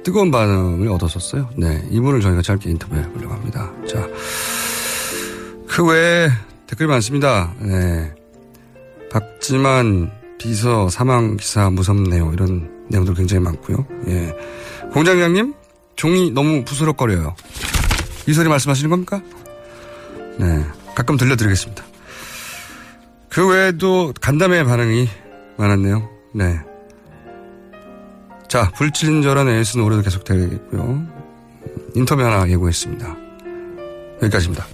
뜨거운 0.05 0.31
반응을 0.31 0.89
얻었었어요. 0.89 1.51
네. 1.57 1.83
이분을 1.91 2.21
저희가 2.21 2.43
짧게 2.43 2.71
인터뷰해 2.71 3.03
보려고 3.11 3.35
합니다. 3.35 3.73
자. 3.89 4.07
그 5.67 5.85
외에 5.85 6.29
댓글이 6.67 6.89
많습니다. 6.89 7.53
네. 7.59 8.15
박지만 9.11 10.13
비서 10.39 10.89
사망 10.89 11.37
기사 11.37 11.71
무섭네요. 11.71 12.33
이런 12.33 12.71
내용들 12.89 13.15
굉장히 13.15 13.43
많고요. 13.43 13.87
예. 14.09 14.33
공장장님, 14.93 15.55
종이 15.97 16.31
너무 16.31 16.65
부스럭거려요. 16.65 17.35
이 18.29 18.33
소리 18.33 18.49
말씀하시는 18.49 18.91
겁니까? 18.91 19.23
네. 20.39 20.65
가끔 20.95 21.17
들려드리겠습니다. 21.17 21.83
그 23.31 23.49
외에도 23.49 24.13
간담회 24.21 24.65
반응이 24.65 25.09
많았네요. 25.57 26.09
네. 26.35 26.61
자, 28.55 28.71
불친절한 28.77 29.49
에이스는 29.49 29.85
올해도 29.85 30.03
계속 30.03 30.23
되겠고요. 30.23 31.05
인터뷰 31.97 32.23
하나 32.23 32.49
예고했습니다. 32.49 33.17
여기까지입니다. 34.23 34.65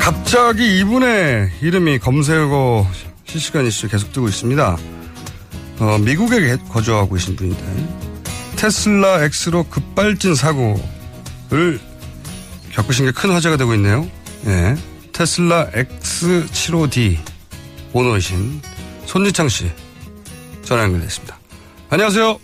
갑자기 0.00 0.78
이분의 0.78 1.50
이름이 1.60 1.98
검색어 1.98 2.86
실시간 3.26 3.66
이슈 3.66 3.88
계속 3.88 4.10
뜨고 4.10 4.28
있습니다. 4.28 4.78
어, 5.80 5.98
미국에 5.98 6.56
거주하고 6.70 7.12
계신 7.12 7.36
분인데 7.36 8.11
테슬라 8.62 9.24
X로 9.24 9.64
급발진 9.64 10.36
사고를 10.36 11.80
겪으신 12.70 13.06
게 13.06 13.10
큰 13.10 13.30
화제가 13.30 13.56
되고 13.56 13.74
있네요. 13.74 14.08
예. 14.46 14.76
테슬라 15.12 15.68
X75D 15.72 17.16
오너이신 17.92 18.60
손지창 19.06 19.48
씨 19.48 19.68
전화 20.62 20.84
연결됐습니다. 20.84 21.40
안녕하세요. 21.90 22.38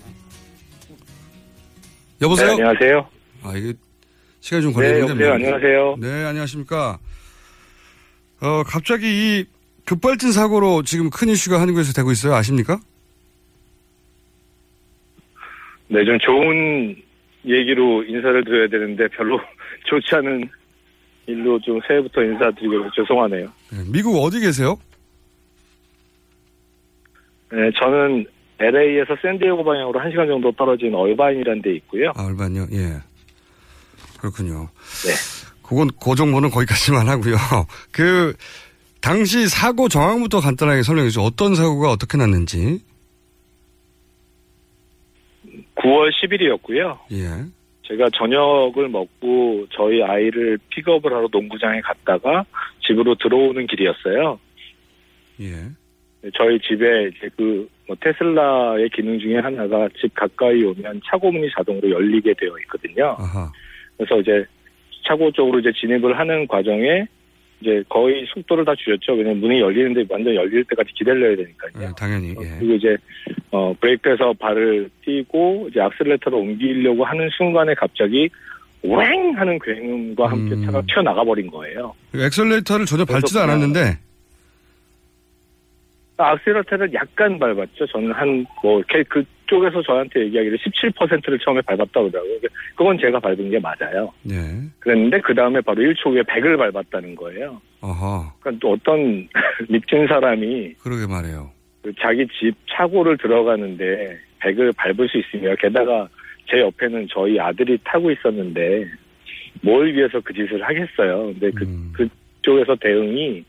여보세요. 2.22 2.46
네, 2.48 2.52
안녕하세요. 2.64 3.08
아 3.44 3.52
이게 3.54 3.74
시간이 4.40 4.62
좀 4.64 4.72
네, 4.72 4.74
걸리는데. 4.74 5.10
여보세요. 5.12 5.32
안녕하세요. 5.34 5.96
네, 6.00 6.24
안녕하십니까. 6.24 6.98
어, 8.40 8.62
갑자기 8.66 9.06
이 9.06 9.44
급발진 9.84 10.32
사고로 10.32 10.82
지금 10.82 11.10
큰 11.10 11.28
이슈가 11.28 11.60
한국에서 11.60 11.92
되고 11.92 12.10
있어요. 12.10 12.34
아십니까? 12.34 12.80
네, 15.88 16.04
좀 16.04 16.18
좋은 16.18 16.96
얘기로 17.46 18.04
인사를 18.04 18.44
드려야 18.44 18.68
되는데 18.68 19.08
별로 19.08 19.40
좋지 19.88 20.14
않은 20.16 20.48
일로 21.26 21.58
좀 21.60 21.80
새해부터 21.86 22.22
인사드리고 22.22 22.90
죄송하네요. 22.94 23.46
네, 23.70 23.78
미국 23.90 24.16
어디 24.22 24.40
계세요? 24.40 24.78
네, 27.50 27.70
저는 27.78 28.26
LA에서 28.60 29.16
샌디에고 29.22 29.64
방향으로 29.64 30.00
1시간 30.00 30.26
정도 30.26 30.52
떨어진 30.52 30.94
얼바인이라는 30.94 31.62
데 31.62 31.74
있고요. 31.76 32.12
아, 32.16 32.24
얼반요? 32.26 32.66
예. 32.72 32.98
그렇군요. 34.18 34.68
네. 35.04 35.12
그건, 35.62 35.90
그 36.02 36.14
정보는 36.14 36.50
거기까지만 36.50 37.08
하고요. 37.08 37.36
그, 37.92 38.34
당시 39.00 39.46
사고 39.48 39.88
정황부터 39.88 40.40
간단하게 40.40 40.82
설명해 40.82 41.10
주세요. 41.10 41.24
어떤 41.24 41.54
사고가 41.54 41.90
어떻게 41.90 42.18
났는지. 42.18 42.80
9월 45.78 46.10
10일이었고요. 46.12 46.98
예. 47.12 47.44
제가 47.82 48.10
저녁을 48.10 48.88
먹고 48.88 49.66
저희 49.70 50.02
아이를 50.02 50.58
픽업을 50.68 51.12
하러 51.12 51.26
농구장에 51.32 51.80
갔다가 51.80 52.44
집으로 52.86 53.14
들어오는 53.14 53.66
길이었어요. 53.66 54.38
예. 55.40 55.54
저희 56.34 56.58
집에 56.60 57.08
이제 57.08 57.28
그, 57.36 57.68
뭐 57.86 57.96
테슬라의 58.00 58.90
기능 58.90 59.18
중에 59.18 59.38
하나가 59.38 59.88
집 59.98 60.12
가까이 60.14 60.62
오면 60.62 61.00
차고 61.06 61.30
문이 61.30 61.48
자동으로 61.56 61.90
열리게 61.90 62.34
되어 62.34 62.58
있거든요. 62.64 63.16
아하. 63.18 63.50
그래서 63.96 64.20
이제 64.20 64.44
차고 65.06 65.30
쪽으로 65.32 65.60
이제 65.60 65.72
진입을 65.72 66.18
하는 66.18 66.46
과정에 66.46 67.06
이제 67.60 67.82
거의 67.88 68.24
속도를 68.32 68.64
다 68.64 68.74
줄였죠. 68.76 69.12
왜냐면 69.12 69.40
문이 69.40 69.60
열리는데 69.60 70.04
완전 70.08 70.34
열릴 70.34 70.64
때까지 70.64 70.92
기다려야 70.94 71.36
되니까요. 71.36 71.72
예, 71.80 71.88
당연히, 71.96 72.30
예. 72.30 72.58
그리고 72.58 72.74
이제 72.74 72.96
어 73.50 73.74
브레이크에서 73.80 74.32
발을 74.34 74.88
떼고 75.04 75.68
이제 75.70 75.80
악셀레이터를 75.80 76.38
옮기려고 76.38 77.04
하는 77.04 77.28
순간에 77.36 77.74
갑자기 77.74 78.28
왱 78.84 79.34
하는 79.34 79.58
굉음과 79.58 80.30
함께 80.30 80.54
음. 80.54 80.64
차가 80.64 80.82
튀어나가 80.82 81.24
버린 81.24 81.48
거예요. 81.48 81.94
엑셀레이터를 82.14 82.86
전혀 82.86 83.04
밟지도 83.04 83.40
않았는데, 83.40 83.98
악셀레이터를 86.24 86.92
약간 86.94 87.38
밟았죠. 87.38 87.86
저는 87.86 88.12
한, 88.12 88.44
뭐, 88.62 88.82
걔 88.88 89.02
그쪽에서 89.04 89.82
저한테 89.82 90.20
얘기하기를 90.26 90.58
17%를 90.58 91.38
처음에 91.38 91.60
밟았다고 91.62 92.10
그러더라고요. 92.10 92.38
그건 92.76 92.98
제가 92.98 93.20
밟은 93.20 93.50
게 93.50 93.58
맞아요. 93.58 94.12
네. 94.22 94.34
그랬는데 94.80 95.20
그 95.20 95.34
다음에 95.34 95.60
바로 95.60 95.82
1초 95.82 96.10
후에 96.10 96.22
100을 96.22 96.58
밟았다는 96.58 97.14
거예요. 97.14 97.60
어허. 97.80 98.34
그러니까 98.40 98.60
또 98.60 98.72
어떤 98.72 99.28
미친 99.68 100.06
사람이 100.08 100.74
그러게 100.82 101.06
말해요. 101.06 101.50
그 101.82 101.92
자기 102.00 102.26
집 102.38 102.54
차고를 102.70 103.16
들어가는데 103.18 104.18
100을 104.40 104.74
밟을 104.76 105.08
수 105.08 105.18
있으며 105.18 105.54
게다가 105.56 106.08
제 106.50 106.60
옆에는 106.60 107.06
저희 107.10 107.38
아들이 107.38 107.78
타고 107.84 108.10
있었는데 108.10 108.86
뭘 109.62 109.94
위해서 109.94 110.20
그 110.20 110.32
짓을 110.32 110.62
하겠어요. 110.62 111.32
근데 111.32 111.50
그, 111.52 111.64
음. 111.64 111.92
그쪽에서 111.94 112.76
대응이 112.76 113.44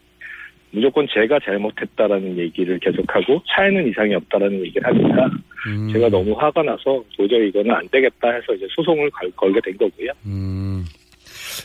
무조건 0.72 1.07
제가 1.11 1.39
잘못했다라는 1.43 2.38
얘기를 2.38 2.78
계속하고 2.80 3.41
차에는 3.47 3.88
이상이 3.89 4.13
없다라는 4.15 4.65
얘기를 4.65 4.86
하니까 4.88 5.32
음. 5.67 5.89
제가 5.91 6.09
너무 6.09 6.34
화가 6.34 6.61
나서 6.63 7.03
도저히 7.17 7.49
이거는 7.49 7.72
안 7.72 7.88
되겠다 7.89 8.30
해서 8.30 8.53
이제 8.53 8.67
소송을 8.76 9.09
걸, 9.09 9.32
걸게 9.32 9.59
된 9.63 9.78
거고요. 9.78 10.11
음. 10.26 10.86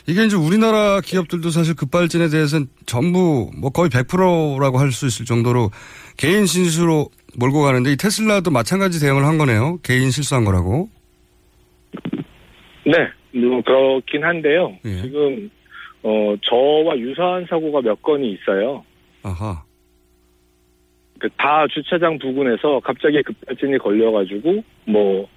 이게 0.07 0.25
이제 0.25 0.35
우리나라 0.35 1.01
기업들도 1.01 1.49
사실 1.49 1.75
급발진에 1.75 2.29
대해서는 2.29 2.67
전부 2.85 3.49
뭐 3.59 3.69
거의 3.71 3.89
100%라고 3.89 4.77
할 4.77 4.91
수 4.91 5.07
있을 5.07 5.25
정도로 5.25 5.69
개인 6.17 6.45
신수로 6.45 7.07
몰고 7.37 7.61
가는데 7.63 7.91
이 7.91 7.97
테슬라도 7.97 8.51
마찬가지 8.51 8.99
대응을 8.99 9.25
한 9.25 9.37
거네요. 9.37 9.79
개인 9.83 10.11
실수한 10.11 10.45
거라고. 10.45 10.89
네, 12.85 12.93
뭐 13.39 13.61
그렇긴 13.61 14.23
한데요. 14.23 14.77
예. 14.85 15.01
지금 15.01 15.49
어 16.03 16.35
저와 16.43 16.97
유사한 16.99 17.45
사고가 17.49 17.81
몇 17.81 18.01
건이 18.01 18.31
있어요. 18.31 18.83
아하. 19.25 19.63
그 21.19 21.29
다 21.37 21.65
주차장 21.67 22.19
부근에서 22.19 22.79
갑자기 22.81 23.21
급발진이 23.23 23.77
걸려가지고 23.79 24.63
뭐 24.85 25.27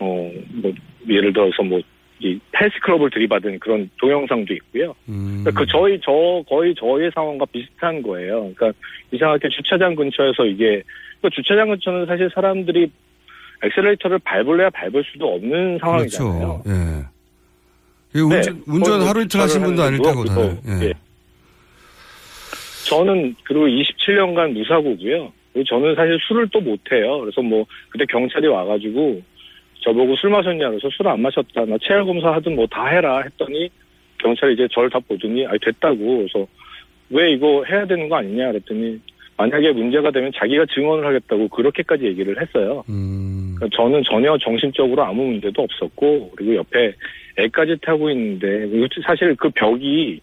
어, 0.00 0.30
뭐, 0.54 0.72
예를 1.08 1.32
들어서 1.32 1.62
뭐, 1.62 1.80
이 2.20 2.38
헬스클럽을 2.58 3.10
들이받은 3.10 3.58
그런 3.60 3.88
동영상도 3.98 4.52
있고요. 4.54 4.94
음. 5.08 5.42
그러니까 5.42 5.60
그 5.60 5.66
저희, 5.70 6.00
저, 6.02 6.42
거의 6.48 6.74
저의 6.74 7.10
상황과 7.14 7.46
비슷한 7.46 8.02
거예요. 8.02 8.52
그러니까 8.54 8.72
이상하게 9.12 9.48
주차장 9.50 9.94
근처에서 9.94 10.44
이게, 10.46 10.82
그 11.22 11.30
주차장 11.30 11.68
근처는 11.68 12.06
사실 12.06 12.30
사람들이 12.34 12.90
엑셀레이터를 13.62 14.18
밟을래야 14.20 14.70
밟을 14.70 15.04
수도 15.12 15.34
없는 15.34 15.78
상황이잖아요. 15.80 16.62
그렇죠. 16.62 17.04
예. 18.14 18.20
운전, 18.20 18.40
네. 18.40 18.62
운전 18.66 19.02
하루 19.02 19.22
이틀 19.22 19.40
하신 19.40 19.62
분도 19.62 19.82
아닐 19.82 20.00
테고 20.02 20.24
다들. 20.24 20.58
예. 20.66 20.86
예. 20.86 20.92
저는 22.88 23.34
그리고 23.44 23.66
27년간 23.66 24.52
무사고고요. 24.52 25.32
그리고 25.52 25.64
저는 25.68 25.94
사실 25.94 26.18
술을 26.28 26.48
또 26.52 26.60
못해요. 26.60 27.20
그래서 27.20 27.42
뭐 27.42 27.64
그때 27.88 28.04
경찰이 28.06 28.46
와가지고 28.46 29.22
저보고 29.82 30.16
술 30.16 30.30
마셨냐 30.30 30.68
그래서 30.68 30.88
술 30.90 31.06
안 31.08 31.20
마셨다. 31.20 31.64
나 31.66 31.76
체열 31.82 32.04
검사 32.04 32.32
하든 32.34 32.54
뭐 32.56 32.66
다 32.66 32.86
해라 32.86 33.22
했더니 33.22 33.68
경찰이 34.18 34.54
이제 34.54 34.68
저를 34.72 34.90
다 34.90 34.98
보더니 35.06 35.46
아 35.46 35.52
됐다고. 35.60 36.18
그래서 36.18 36.46
왜 37.10 37.32
이거 37.32 37.64
해야 37.64 37.86
되는 37.86 38.08
거 38.08 38.16
아니냐 38.16 38.52
그랬더니 38.52 39.00
만약에 39.36 39.72
문제가 39.72 40.10
되면 40.10 40.30
자기가 40.36 40.66
증언을 40.74 41.06
하겠다고 41.06 41.48
그렇게까지 41.48 42.04
얘기를 42.04 42.40
했어요. 42.40 42.84
음. 42.90 43.54
그러니까 43.56 43.74
저는 43.76 44.02
전혀 44.04 44.36
정신적으로 44.38 45.02
아무 45.02 45.24
문제도 45.24 45.62
없었고 45.62 46.32
그리고 46.36 46.56
옆에 46.56 46.92
애까지 47.38 47.76
타고 47.80 48.10
있는데 48.10 48.68
사실 49.06 49.34
그 49.36 49.48
벽이 49.50 50.20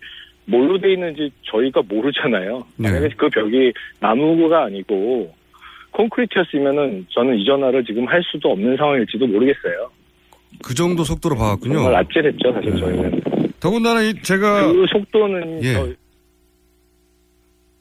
뭘로 0.47 0.79
돼 0.79 0.93
있는지 0.93 1.29
저희가 1.43 1.81
모르잖아요. 1.87 2.65
네. 2.77 2.89
만약에 2.89 3.13
그 3.17 3.29
벽이 3.29 3.73
나무가 3.99 4.63
아니고 4.65 5.33
콘크리트였으면은 5.91 7.05
저는 7.09 7.37
이 7.37 7.45
전화를 7.45 7.83
지금 7.85 8.05
할 8.07 8.21
수도 8.23 8.51
없는 8.51 8.77
상황일지도 8.77 9.27
모르겠어요. 9.27 9.89
그 10.63 10.73
정도 10.73 11.03
속도로 11.03 11.35
봐왔군요. 11.35 11.73
정말 11.75 11.95
아찔했죠, 11.95 12.53
사실 12.53 12.77
저희는. 12.77 13.21
더군다나 13.59 14.01
이 14.01 14.13
제가 14.21 14.71
그 14.71 14.85
속도는 14.89 15.63
예. 15.63 15.73
저- 15.73 15.87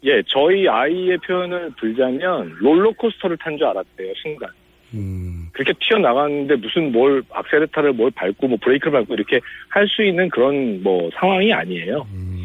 예, 0.05 0.23
저희 0.29 0.69
아이의 0.69 1.19
표현을 1.19 1.71
들자면 1.81 2.55
롤러코스터를 2.61 3.37
탄 3.39 3.57
줄 3.57 3.67
알았대요, 3.67 4.13
순간. 4.23 4.49
음. 4.95 5.47
그렇게 5.53 5.73
튀어나갔는데 5.81 6.57
무슨 6.57 6.93
뭘 6.93 7.23
악셀레타를 7.33 7.93
뭘 7.95 8.11
밟고 8.13 8.47
뭐 8.47 8.59
브레이크를 8.63 8.93
밟고 8.93 9.15
이렇게 9.15 9.41
할 9.69 9.87
수 9.89 10.03
있는 10.05 10.29
그런 10.29 10.83
뭐 10.83 11.11
상황이 11.19 11.53
아니에요. 11.53 12.07
이 12.15 12.36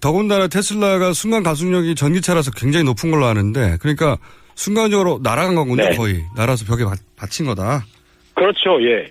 더군다나 0.00 0.48
테슬라가 0.48 1.12
순간 1.12 1.42
가속력이 1.42 1.94
전기차라서 1.94 2.50
굉장히 2.52 2.84
높은 2.84 3.10
걸로 3.10 3.26
아는데 3.26 3.76
그러니까 3.80 4.16
순간적으로 4.54 5.20
날아간 5.22 5.54
거군요 5.54 5.84
네. 5.84 5.96
거의 5.96 6.22
날아서 6.36 6.64
벽에 6.64 6.84
받, 6.84 6.98
받친 7.16 7.46
거다. 7.46 7.84
그렇죠, 8.34 8.82
예. 8.82 9.10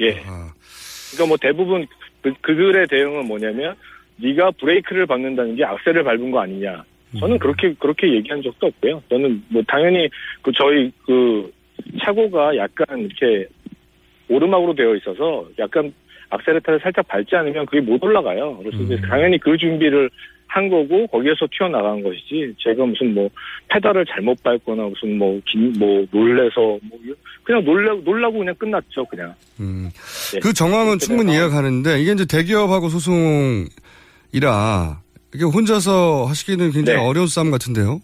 예. 0.00 0.12
그러니까 0.12 1.26
뭐 1.28 1.36
대부분 1.40 1.86
그, 2.22 2.32
그들의 2.40 2.86
대응은 2.88 3.26
뭐냐면 3.26 3.74
네가 4.16 4.52
브레이크를 4.52 5.06
밟는다는 5.06 5.56
게 5.56 5.64
악셀을 5.64 6.02
밟은 6.04 6.30
거 6.30 6.40
아니냐. 6.40 6.84
저는 7.18 7.38
그렇게 7.38 7.72
그렇게 7.78 8.12
얘기한 8.12 8.42
적도 8.42 8.66
없고요. 8.66 9.02
저는 9.08 9.44
뭐 9.48 9.62
당연히 9.68 10.08
그 10.42 10.50
저희 10.52 10.90
그 11.06 11.50
차고가 12.04 12.56
약간 12.56 12.86
이렇게 12.98 13.46
오르막으로 14.28 14.74
되어 14.74 14.96
있어서 14.96 15.46
약간 15.58 15.92
악셀레타를 16.30 16.80
살짝 16.80 17.06
밟지 17.08 17.36
않으면 17.36 17.66
그게 17.66 17.80
못 17.80 18.02
올라가요. 18.02 18.58
그래서 18.58 18.82
이제 18.82 19.00
당연히 19.08 19.38
그 19.38 19.56
준비를 19.56 20.10
한 20.54 20.68
거고 20.68 21.06
거기에서 21.08 21.46
튀어나간 21.50 22.02
것이지 22.02 22.54
제가 22.58 22.86
무슨 22.86 23.12
뭐 23.12 23.28
페달을 23.68 24.06
잘못 24.06 24.40
밟거나 24.42 24.84
무슨 24.84 25.18
뭐긴뭐 25.18 26.06
놀래서 26.12 26.78
뭐 26.82 26.98
그냥 27.42 27.64
놀라 27.64 27.92
놀라고 28.04 28.38
그냥 28.38 28.54
끝났죠 28.54 29.04
그냥. 29.06 29.34
음. 29.58 29.90
네. 30.32 30.40
그 30.40 30.52
정황은 30.52 31.00
충분히 31.00 31.32
돼서 31.32 31.40
이해가 31.40 31.56
가는데 31.56 32.00
이게 32.00 32.12
이제 32.12 32.24
대기업하고 32.24 32.88
소송이라 32.88 33.68
이게 35.34 35.44
혼자서 35.44 36.26
하시기는 36.26 36.70
굉장히 36.70 37.00
네. 37.00 37.04
어려운 37.04 37.26
싸움 37.26 37.50
같은데요. 37.50 38.00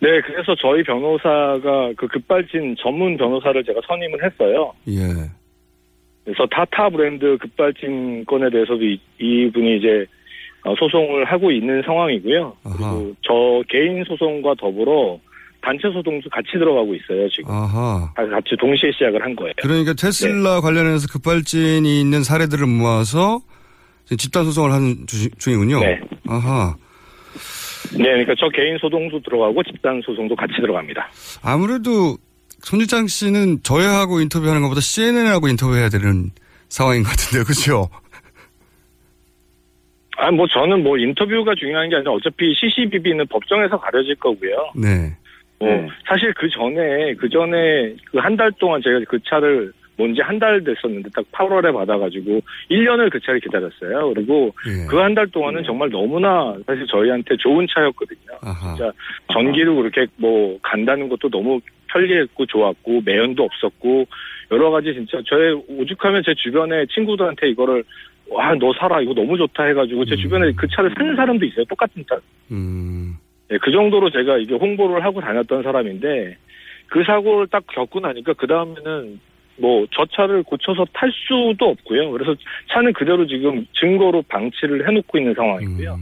네, 0.00 0.20
그래서 0.20 0.54
저희 0.60 0.82
변호사가 0.82 1.92
그 1.96 2.06
급발진 2.08 2.76
전문 2.78 3.16
변호사를 3.16 3.64
제가 3.64 3.80
선임을 3.86 4.24
했어요. 4.24 4.72
예. 4.88 5.30
그래서 6.24 6.46
타타 6.46 6.90
브랜드 6.90 7.36
급발진 7.38 8.24
건에 8.24 8.50
대해서도 8.50 8.82
이, 8.82 8.98
이분이 9.18 9.78
이제 9.78 10.06
어, 10.64 10.74
소송을 10.76 11.26
하고 11.26 11.50
있는 11.50 11.82
상황이고요. 11.82 12.56
그리고 12.62 13.14
저 13.22 13.62
개인 13.68 14.02
소송과 14.04 14.54
더불어 14.58 15.18
단체 15.60 15.88
소송도 15.88 16.28
같이 16.30 16.52
들어가고 16.52 16.94
있어요, 16.94 17.28
지금. 17.30 17.50
아하. 17.50 18.12
같이 18.14 18.54
동시에 18.58 18.92
시작을 18.92 19.22
한 19.22 19.34
거예요. 19.34 19.52
그러니까 19.62 19.94
네. 19.94 20.06
테슬라 20.06 20.60
관련해서 20.60 21.06
급발진이 21.10 22.00
있는 22.00 22.22
사례들을 22.22 22.66
모아서 22.66 23.40
집단 24.18 24.44
소송을 24.44 24.72
하는 24.72 25.06
주, 25.06 25.30
중이군요. 25.38 25.80
네. 25.80 26.00
아하. 26.28 26.76
네, 27.92 28.04
그러니까 28.04 28.34
저 28.38 28.48
개인 28.48 28.76
소송도 28.78 29.20
들어가고 29.20 29.62
집단 29.62 30.00
소송도 30.04 30.34
같이 30.36 30.54
들어갑니다. 30.60 31.10
아무래도 31.42 32.16
손지창 32.64 33.06
씨는 33.06 33.62
저희하고 33.62 34.20
인터뷰하는 34.20 34.62
것보다 34.62 34.80
CNN하고 34.80 35.48
인터뷰해야 35.48 35.88
되는 35.90 36.30
상황인 36.68 37.02
것 37.02 37.10
같은데요, 37.10 37.44
그렇죠? 37.48 37.88
아, 40.16 40.30
뭐 40.30 40.46
저는 40.46 40.82
뭐 40.82 40.96
인터뷰가 40.96 41.54
중요한 41.56 41.88
게 41.90 41.96
아니라 41.96 42.12
어차피 42.12 42.54
CCBB는 42.54 43.26
법정에서 43.28 43.78
가려질 43.78 44.14
거고요. 44.16 44.72
네. 44.76 45.12
어, 45.60 45.88
사실 46.06 46.32
그 46.34 46.48
전에, 46.50 47.14
그 47.14 47.28
전에 47.28 47.94
그 48.10 48.18
한 48.18 48.36
달 48.36 48.50
동안 48.52 48.80
제가 48.82 49.00
그 49.08 49.18
차를 49.28 49.72
뭔지 49.96 50.20
한 50.22 50.38
달 50.40 50.62
됐었는데 50.64 51.10
딱 51.14 51.24
8월에 51.32 51.72
받아가지고 51.72 52.40
1년을 52.70 53.10
그 53.12 53.20
차를 53.20 53.38
기다렸어요. 53.40 54.12
그리고 54.14 54.52
예. 54.68 54.86
그한 54.86 55.14
달 55.14 55.26
동안은 55.28 55.62
정말 55.64 55.88
너무나 55.90 56.54
사실 56.66 56.84
저희한테 56.86 57.36
좋은 57.38 57.66
차였거든요. 57.72 58.18
진짜 58.60 58.90
전기로 59.32 59.76
그렇게 59.76 60.06
뭐 60.16 60.58
간다는 60.62 61.08
것도 61.08 61.28
너무 61.30 61.60
편리했고 61.94 62.46
좋았고 62.46 63.02
매연도 63.04 63.44
없었고 63.44 64.06
여러 64.50 64.70
가지 64.70 64.92
진짜 64.92 65.22
저의 65.26 65.54
오죽하면 65.68 66.22
제 66.26 66.34
주변에 66.34 66.86
친구들한테 66.86 67.48
이거를 67.50 67.84
와 68.28 68.54
너 68.54 68.72
사라 68.74 69.00
이거 69.00 69.14
너무 69.14 69.36
좋다 69.36 69.64
해가지고 69.64 70.04
제 70.06 70.16
주변에 70.16 70.52
그 70.56 70.66
차를 70.68 70.92
사는 70.96 71.14
사람도 71.14 71.44
있어요. 71.46 71.64
똑같은 71.66 72.04
차. 72.08 72.16
음. 72.50 73.14
네, 73.48 73.58
그 73.58 73.70
정도로 73.70 74.10
제가 74.10 74.38
이게 74.38 74.54
홍보를 74.54 75.04
하고 75.04 75.20
다녔던 75.20 75.62
사람인데 75.62 76.36
그 76.88 77.04
사고를 77.04 77.46
딱 77.48 77.64
겪고 77.66 78.00
나니까 78.00 78.32
그 78.34 78.46
다음에는 78.46 79.20
뭐 79.58 79.86
저 79.92 80.04
차를 80.06 80.42
고쳐서 80.42 80.84
탈 80.92 81.12
수도 81.12 81.68
없고요. 81.70 82.10
그래서 82.10 82.34
차는 82.72 82.92
그대로 82.94 83.26
지금 83.26 83.66
증거로 83.78 84.22
방치를 84.28 84.88
해놓고 84.88 85.18
있는 85.18 85.34
상황이고요. 85.34 85.96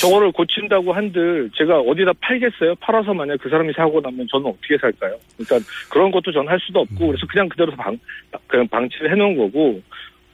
저거를 0.00 0.32
고친다고 0.32 0.92
한들 0.92 1.50
제가 1.54 1.80
어디다 1.80 2.12
팔겠어요? 2.20 2.74
팔아서 2.76 3.14
만약 3.14 3.38
그 3.40 3.48
사람이 3.48 3.72
사고 3.74 4.00
나면 4.00 4.26
저는 4.30 4.46
어떻게 4.46 4.76
살까요? 4.78 5.16
그러니까 5.36 5.68
그런 5.90 6.10
것도 6.10 6.32
저는 6.32 6.48
할 6.48 6.58
수도 6.60 6.80
없고 6.80 7.06
그래서 7.08 7.26
그냥 7.26 7.48
그대로 7.48 7.72
방 7.72 7.98
그냥 8.46 8.68
방치를 8.68 9.10
해놓은 9.12 9.36
거고 9.36 9.80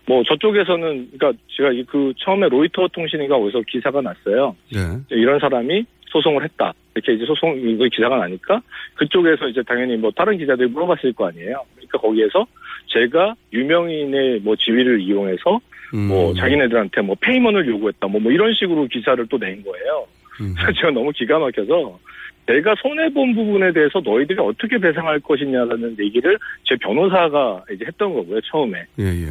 뭐 0.07 0.23
저쪽에서는 0.25 1.11
그러니까 1.13 1.33
제가 1.57 1.71
그 1.89 2.13
처음에 2.19 2.49
로이터 2.49 2.89
통신인가 2.89 3.37
어디서 3.37 3.63
기사가 3.69 4.01
났어요. 4.01 4.57
네. 4.73 4.81
이런 5.11 5.39
사람이 5.39 5.85
소송을 6.07 6.43
했다. 6.45 6.73
이렇게 7.01 7.15
이제 7.15 7.25
소송 7.27 7.57
이거 7.59 7.87
기사가 7.91 8.17
나니까 8.19 8.61
그쪽에서 8.95 9.49
이제 9.49 9.63
당연히 9.63 9.97
뭐 9.97 10.11
다른 10.11 10.37
기자들이 10.39 10.69
물어봤을 10.69 11.13
거 11.15 11.29
아니에요. 11.29 11.63
그러니까 11.75 11.99
거기에서 11.99 12.47
제가 12.87 13.35
유명인의 13.53 14.41
뭐 14.41 14.55
지위를 14.57 15.01
이용해서 15.01 15.61
음. 15.95 16.09
뭐 16.09 16.35
자기네들한테 16.35 17.01
뭐 17.01 17.17
페이먼을 17.21 17.67
요구했다. 17.67 18.07
뭐, 18.07 18.21
뭐 18.21 18.31
이런 18.31 18.53
식으로 18.55 18.87
기사를 18.87 19.27
또 19.27 19.39
낸 19.39 19.63
거예요. 19.65 20.07
음. 20.41 20.55
그래서 20.57 20.73
제가 20.81 20.91
너무 20.93 21.11
기가 21.13 21.39
막혀서 21.39 21.99
내가 22.47 22.75
손해본 22.83 23.35
부분에 23.35 23.73
대해서 23.73 24.01
너희들이 24.01 24.39
어떻게 24.41 24.79
배상할 24.79 25.21
것이냐라는 25.21 25.97
얘기를 26.01 26.37
제 26.65 26.75
변호사가 26.77 27.65
이제 27.73 27.85
했던 27.87 28.13
거고요, 28.13 28.41
처음에. 28.43 28.85
예, 28.99 29.05
예. 29.05 29.29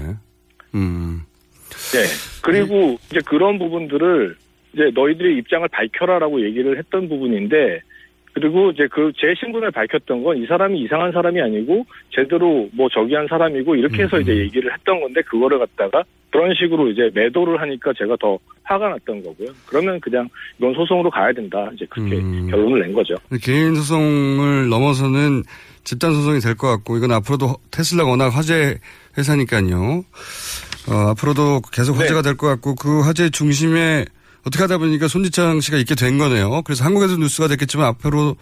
음. 0.76 1.22
네. 1.91 2.05
그리고 2.41 2.97
이제 3.09 3.20
그런 3.26 3.59
부분들을 3.59 4.36
이제 4.74 4.91
너희들의 4.93 5.38
입장을 5.38 5.67
밝혀라라고 5.70 6.43
얘기를 6.45 6.78
했던 6.78 7.07
부분인데 7.09 7.82
그리고 8.34 8.70
이제 8.72 8.88
그 8.88 9.11
제 9.20 9.34
신분을 9.39 9.72
밝혔던 9.72 10.24
건 10.24 10.38
이 10.38 10.45
사람이 10.45 10.80
이상한 10.82 11.11
사람이 11.11 11.41
아니고 11.41 11.86
제대로 12.11 12.70
뭐 12.74 12.88
저기 12.93 13.15
한 13.15 13.28
사람이고 13.28 13.76
이렇게 13.76 14.03
해서 14.03 14.20
이제 14.20 14.36
얘기를 14.38 14.72
했던 14.72 14.99
건데 15.01 15.22
그거를 15.24 15.57
갖다가 15.59 16.03
그런 16.32 16.53
식으로 16.53 16.89
이제 16.91 17.09
매도를 17.15 17.59
하니까 17.59 17.91
제가 17.97 18.15
더 18.22 18.38
화가 18.63 18.88
났던 18.89 19.24
거고요. 19.24 19.47
그러면 19.65 19.99
그냥 19.99 20.30
이건 20.59 20.76
소송으로 20.76 21.09
가야 21.09 21.34
된다. 21.34 21.70
이제 21.74 21.86
그렇게 21.89 22.17
결론을 22.51 22.82
낸 22.82 22.93
거죠. 22.93 23.15
개인 23.43 23.74
소송을 23.76 24.70
넘어서는 24.70 25.41
집단 25.84 26.13
소송이 26.13 26.39
될 26.39 26.53
것 26.55 26.67
같고 26.67 26.97
이건 26.97 27.11
앞으로도 27.13 27.55
테슬라가 27.72 28.11
워낙 28.11 28.30
화제 28.30 28.78
회사니까요. 29.17 30.03
어, 30.88 30.93
앞으로도 31.11 31.61
계속 31.74 31.97
화제가 31.97 32.22
될것 32.22 32.47
같고 32.47 32.76
그 32.76 33.01
화제 33.01 33.30
중심에 33.32 34.05
어떻게 34.50 34.64
하다 34.64 34.80
보니까 34.80 35.08
손지창 35.08 35.62
씨가 35.62 35.78
있게 35.78 35.93
된 35.93 36.18
거네요. 36.18 36.64
그래서 36.64 36.84
한국에서 36.84 37.18
뉴스가 37.18 37.47
됐겠지만 37.50 37.86
앞으로 37.86 38.36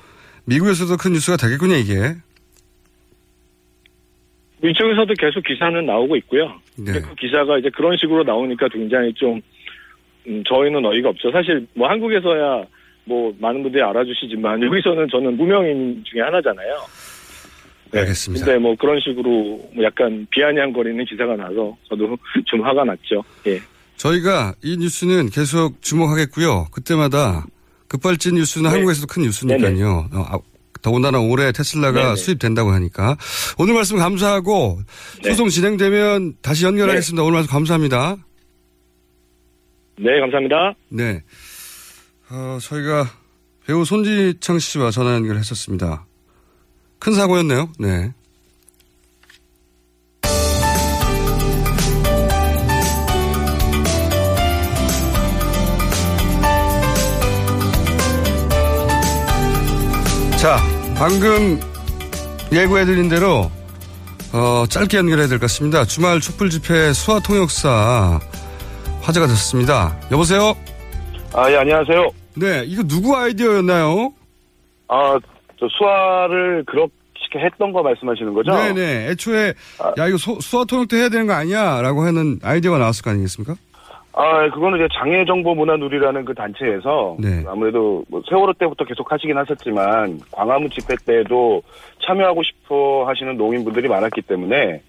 미국에서도 0.45 0.95
큰 0.95 1.11
뉴스가 1.11 1.35
되겠군요, 1.35 1.75
이게. 1.75 2.15
이쪽에서도 4.63 5.13
계속 5.19 5.43
기사는 5.43 5.85
나오고 5.85 6.15
있고요. 6.17 6.59
네. 6.77 6.93
그 6.93 7.13
기사가 7.15 7.57
이제 7.59 7.69
그런 7.69 7.97
식으로 7.97 8.23
나오니까 8.23 8.69
굉장히 8.69 9.13
좀 9.13 9.41
음, 10.27 10.43
저희는 10.47 10.83
어이가 10.85 11.09
없죠. 11.09 11.29
사실 11.31 11.67
뭐 11.73 11.89
한국에서야 11.89 12.63
뭐 13.03 13.33
많은 13.39 13.61
분들이 13.61 13.83
알아주시지만 13.83 14.63
여기서는 14.63 15.07
저는 15.11 15.35
무명인 15.37 16.03
중에 16.05 16.21
하나잖아요. 16.21 16.75
네. 17.91 17.99
알겠습니다. 17.99 18.45
근데 18.45 18.59
뭐 18.59 18.75
그런 18.75 18.99
식으로 19.01 19.29
뭐 19.73 19.83
약간 19.83 20.25
비아냥거리는 20.31 21.03
기사가 21.05 21.35
나서 21.35 21.77
저도 21.89 22.17
좀 22.47 22.61
화가 22.63 22.85
났죠. 22.85 23.23
예. 23.47 23.59
저희가 23.97 24.53
이 24.63 24.77
뉴스는 24.77 25.29
계속 25.29 25.81
주목하겠고요. 25.81 26.67
그때마다 26.71 27.45
급발진 27.87 28.35
뉴스는 28.35 28.69
한국에서도 28.69 29.07
큰 29.07 29.23
뉴스니까요. 29.23 30.09
어, 30.13 30.25
아, 30.29 30.39
더군다나 30.81 31.19
올해 31.19 31.51
테슬라가 31.51 32.01
네네. 32.01 32.15
수입된다고 32.15 32.71
하니까 32.71 33.17
오늘 33.57 33.73
말씀 33.73 33.97
감사하고 33.97 34.79
소송 35.23 35.49
진행되면 35.49 36.37
다시 36.41 36.65
연결하겠습니다. 36.65 37.23
오늘 37.23 37.33
말씀 37.33 37.51
감사합니다. 37.51 38.17
네, 39.99 40.19
감사합니다. 40.19 40.75
네. 40.89 41.23
어, 42.29 42.59
저희가 42.61 43.09
배우 43.65 43.83
손지창 43.83 44.59
씨와 44.59 44.91
전화 44.91 45.15
연결했었습니다. 45.15 46.05
큰 46.99 47.13
사고였네요. 47.13 47.71
네. 47.79 48.13
자, 60.39 60.57
방금 60.97 61.59
예고해드린 62.51 63.09
대로 63.09 63.49
어, 64.33 64.65
짧게 64.69 64.97
연결해야 64.97 65.27
될 65.27 65.39
것 65.39 65.43
같습니다. 65.43 65.83
주말 65.85 66.19
촛불 66.19 66.49
집회 66.49 66.93
수화 66.93 67.19
통역사 67.19 68.19
화제가 69.01 69.27
됐습니다. 69.27 69.97
여보세요? 70.11 70.55
아, 71.33 71.49
예, 71.51 71.57
안녕하세요. 71.57 72.09
네, 72.35 72.63
이거 72.65 72.83
누구 72.83 73.15
아이디어였나요? 73.15 74.13
아, 74.89 75.17
저 75.59 75.67
수화를 75.77 76.63
그렇게 76.67 76.91
했던 77.43 77.71
거 77.73 77.81
말씀하시는 77.81 78.33
거죠? 78.33 78.51
네네. 78.53 79.09
애초에, 79.09 79.53
야, 79.97 80.07
이거 80.07 80.17
소- 80.17 80.39
수화 80.39 80.65
통역도 80.65 80.95
해야 80.97 81.09
되는 81.09 81.25
거 81.25 81.33
아니야? 81.33 81.81
라고 81.81 82.03
하는 82.03 82.39
아이디어가 82.43 82.77
나왔을 82.77 83.03
거 83.03 83.09
아니겠습니까? 83.11 83.55
아, 84.19 84.49
그거는 84.49 84.79
이제 84.79 84.87
장애 84.97 85.23
정보 85.25 85.53
문화 85.53 85.77
누리라는 85.77 86.25
그 86.25 86.33
단체에서 86.33 87.17
네. 87.19 87.43
아무래도 87.47 88.03
뭐 88.09 88.19
세월호 88.27 88.53
때부터 88.53 88.83
계속 88.83 89.11
하시긴 89.11 89.37
하셨지만 89.37 90.19
광화문 90.31 90.71
집회 90.71 90.95
때도 91.05 91.61
참여하고 92.03 92.41
싶어 92.41 93.05
하시는 93.07 93.37
농인분들이 93.37 93.87
많았기 93.87 94.23
때문에 94.23 94.81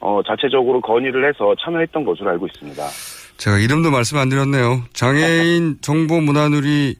어, 0.00 0.20
자체적으로 0.26 0.80
건의를 0.80 1.28
해서 1.28 1.54
참여했던 1.64 2.04
것으로 2.04 2.30
알고 2.30 2.48
있습니다. 2.48 2.82
제가 3.36 3.58
이름도 3.58 3.92
말씀 3.92 4.18
안 4.18 4.28
드렸네요. 4.28 4.82
장애인 4.92 5.78
정보 5.80 6.20
문화 6.20 6.48
누리, 6.48 6.96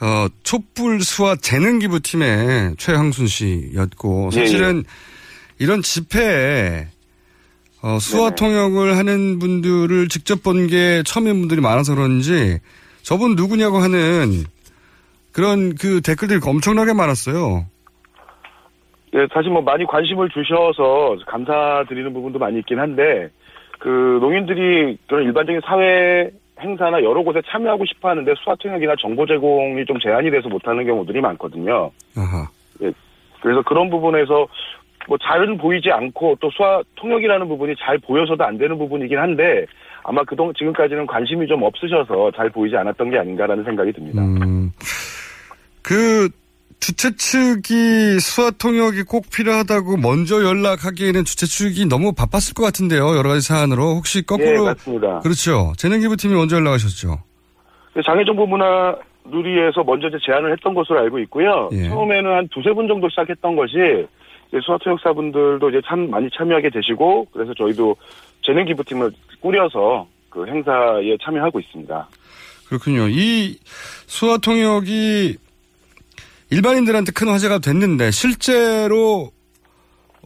어, 0.00 0.28
촛불 0.44 1.00
수화 1.00 1.34
재능 1.34 1.80
기부 1.80 1.98
팀의 1.98 2.76
최항순 2.78 3.26
씨였고, 3.26 4.30
예, 4.34 4.36
사실은 4.36 4.84
이런 5.58 5.82
집회에 5.82 6.86
어, 7.82 7.98
수화 7.98 8.30
통역을 8.30 8.96
하는 8.96 9.38
분들을 9.38 10.08
직접 10.08 10.42
본 10.42 10.66
게 10.66 11.02
처음인 11.04 11.40
분들이 11.40 11.60
많아서 11.60 11.94
그런지 11.94 12.58
저분 13.02 13.34
누구냐고 13.34 13.78
하는 13.78 14.44
그런 15.32 15.74
그 15.74 16.00
댓글들이 16.02 16.40
엄청나게 16.44 16.92
많았어요. 16.92 17.64
예, 19.14 19.26
사실 19.32 19.50
뭐 19.50 19.62
많이 19.62 19.84
관심을 19.86 20.28
주셔서 20.28 21.16
감사드리는 21.26 22.12
부분도 22.12 22.38
많이 22.38 22.58
있긴 22.58 22.78
한데 22.78 23.28
그 23.78 23.88
농인들이 24.20 24.98
그런 25.08 25.24
일반적인 25.24 25.62
사회 25.64 26.30
행사나 26.60 27.02
여러 27.02 27.22
곳에 27.22 27.40
참여하고 27.50 27.86
싶어 27.86 28.10
하는데 28.10 28.32
수화 28.44 28.54
통역이나 28.56 28.94
정보 29.00 29.26
제공이 29.26 29.84
좀 29.86 29.98
제한이 29.98 30.30
돼서 30.30 30.48
못하는 30.48 30.84
경우들이 30.86 31.20
많거든요. 31.22 31.90
아하. 32.16 32.46
예, 32.82 32.92
그래서 33.40 33.62
그런 33.62 33.88
부분에서 33.88 34.46
뭐 35.08 35.18
잘은 35.18 35.58
보이지 35.58 35.90
않고 35.90 36.36
또 36.40 36.50
수화 36.50 36.82
통역이라는 36.96 37.48
부분이 37.48 37.74
잘 37.80 37.98
보여서도 37.98 38.44
안 38.44 38.58
되는 38.58 38.78
부분이긴 38.78 39.18
한데 39.18 39.66
아마 40.02 40.22
그동 40.24 40.52
지금까지는 40.54 41.06
관심이 41.06 41.46
좀 41.46 41.62
없으셔서 41.62 42.30
잘 42.36 42.50
보이지 42.50 42.76
않았던 42.76 43.10
게 43.10 43.18
아닌가라는 43.18 43.64
생각이 43.64 43.92
듭니다. 43.92 44.22
음, 44.22 44.70
그 45.82 46.28
주최 46.80 47.10
측이 47.14 48.18
수화 48.20 48.50
통역이 48.50 49.02
꼭 49.02 49.26
필요하다고 49.30 49.98
먼저 49.98 50.42
연락하기에는 50.42 51.24
주최 51.24 51.46
측이 51.46 51.86
너무 51.86 52.12
바빴을 52.14 52.54
것 52.56 52.62
같은데요. 52.62 53.16
여러 53.16 53.28
가지 53.28 53.46
사안으로 53.46 53.96
혹시 53.96 54.24
거꾸로 54.24 54.62
예, 54.62 54.70
맞습니다. 54.70 55.20
그렇죠. 55.20 55.72
재능기부팀이 55.76 56.34
먼저 56.34 56.56
연락하셨죠. 56.56 57.18
장애정보문화 58.04 58.96
누리에서 59.26 59.84
먼저 59.84 60.08
제안을 60.24 60.52
했던 60.52 60.72
것으로 60.72 61.00
알고 61.00 61.18
있고요. 61.20 61.68
예. 61.72 61.88
처음에는 61.88 62.30
한 62.30 62.48
두세 62.48 62.72
분 62.72 62.88
정도 62.88 63.08
시작했던 63.10 63.56
것이 63.56 64.06
수화통역사분들도 64.58 65.70
이제 65.70 65.80
참 65.86 66.10
많이 66.10 66.28
참여하게 66.36 66.70
되시고 66.70 67.26
그래서 67.32 67.54
저희도 67.54 67.96
재능 68.42 68.64
기부팀을 68.64 69.12
꾸려서 69.40 70.06
그 70.28 70.46
행사에 70.46 71.16
참여하고 71.22 71.60
있습니다. 71.60 72.08
그렇군요. 72.68 73.08
이 73.08 73.58
수화 74.06 74.38
통역이 74.38 75.36
일반인들한테 76.50 77.12
큰 77.12 77.28
화제가 77.28 77.58
됐는데 77.58 78.10
실제로 78.10 79.30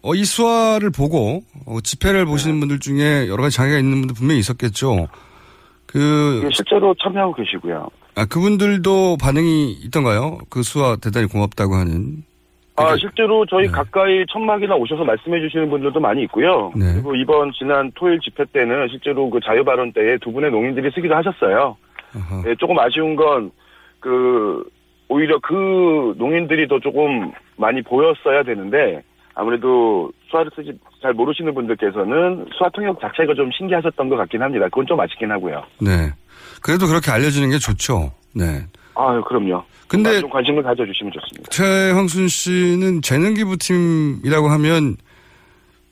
어, 0.03 0.15
이 0.15 0.25
수화를 0.25 0.91
보고 0.91 1.43
어, 1.67 1.81
집회를 1.81 2.27
보시는 2.27 2.61
분들 2.61 2.79
중에 2.79 3.27
여러 3.29 3.43
가지 3.43 3.57
장애가 3.57 3.79
있는 3.79 4.01
분들 4.01 4.15
분명히 4.15 4.41
있었겠죠. 4.41 5.09
그 5.87 6.43
예, 6.45 6.51
실제로 6.53 6.95
참여하고 7.03 7.35
계시고요. 7.35 7.89
아, 8.17 8.27
그분들도 8.27 9.17
반응이 9.17 9.73
있던가요? 9.85 10.39
그 10.51 10.63
수화 10.63 10.97
대단히 10.97 11.27
고맙다고 11.27 11.75
하는. 11.75 12.25
아, 12.77 12.97
실제로 12.97 13.47
저희 13.47 13.69
가까이 13.69 14.25
천막이나 14.31 14.75
오셔서 14.75 15.05
말씀해 15.05 15.41
주시는 15.41 15.71
분들도 15.71 16.01
많이 16.01 16.23
있고요. 16.25 16.73
네. 16.75 16.93
그리고 16.93 17.15
이번 17.15 17.53
지난 17.53 17.93
토요일 17.95 18.19
집회 18.21 18.45
때는 18.47 18.89
실제로 18.89 19.31
그 19.31 19.39
자유발언 19.45 19.93
때에 19.93 20.19
두 20.19 20.33
분의 20.33 20.51
농인들이 20.51 20.91
쓰기도 20.93 21.15
하셨어요. 21.15 21.77
예, 22.47 22.55
조금 22.57 22.79
아쉬운 22.79 23.17
건, 23.17 23.51
그, 24.01 24.65
오히려 25.09 25.39
그 25.41 26.15
농인들이 26.17 26.69
더 26.69 26.79
조금 26.81 27.33
많이 27.57 27.83
보였어야 27.83 28.43
되는데, 28.43 29.03
아무래도 29.35 30.13
수화를 30.31 30.51
쓰지 30.55 30.79
잘 31.03 31.13
모르시는 31.13 31.55
분들께서는 31.55 32.47
수화 32.57 32.71
통역 32.71 33.01
자체가 33.01 33.35
좀 33.35 33.51
신기하셨던 33.57 34.09
것 34.09 34.17
같긴 34.17 34.43
합니다. 34.43 34.67
그건 34.67 34.87
좀 34.87 35.01
아쉽긴 35.01 35.31
하고요. 35.31 35.65
네. 35.81 36.13
그래도 36.63 36.87
그렇게 36.87 37.11
알려주는 37.11 37.51
게 37.51 37.59
좋죠. 37.59 38.13
네. 38.35 38.63
아 38.95 39.21
그럼요. 39.23 39.63
근데 39.89 40.21
좀 40.21 40.31
관심을 40.31 40.63
가져주시면 40.63 41.13
좋습니다. 41.13 41.51
최황순 41.51 42.29
씨는 42.29 43.03
재능기부팀이라고 43.03 44.49
하면 44.49 44.97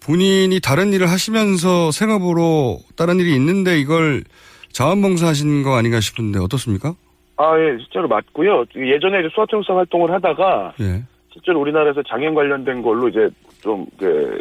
본인이 0.05 0.61
다른 0.61 0.93
일을 0.93 1.09
하시면서 1.09 1.91
생업으로 1.93 2.79
다른 2.97 3.21
일이 3.21 3.35
있는데 3.35 3.79
이걸 3.79 4.25
자원봉사 4.73 5.29
하신 5.29 5.63
거 5.63 5.77
아닌가 5.77 6.01
싶은데 6.01 6.39
어떻습니까? 6.41 6.95
아, 7.37 7.59
예, 7.59 7.77
실제로 7.79 8.09
맞고요. 8.09 8.65
예전에 8.77 9.21
이제 9.21 9.29
수화통역사 9.35 9.75
활동을 9.75 10.13
하다가 10.13 10.75
예. 10.81 11.03
실제로 11.33 11.61
우리나라에서 11.61 12.03
장애인 12.03 12.35
관련된 12.35 12.83
걸로 12.83 13.09
이제 13.09 13.29
좀, 13.63 13.87
그, 13.99 14.41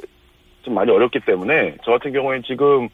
좀 0.64 0.74
많이 0.74 0.92
어렵기 0.92 1.20
때문에 1.26 1.76
저 1.84 1.92
같은 1.92 2.12
경우에는 2.12 2.44
지금 2.46 2.90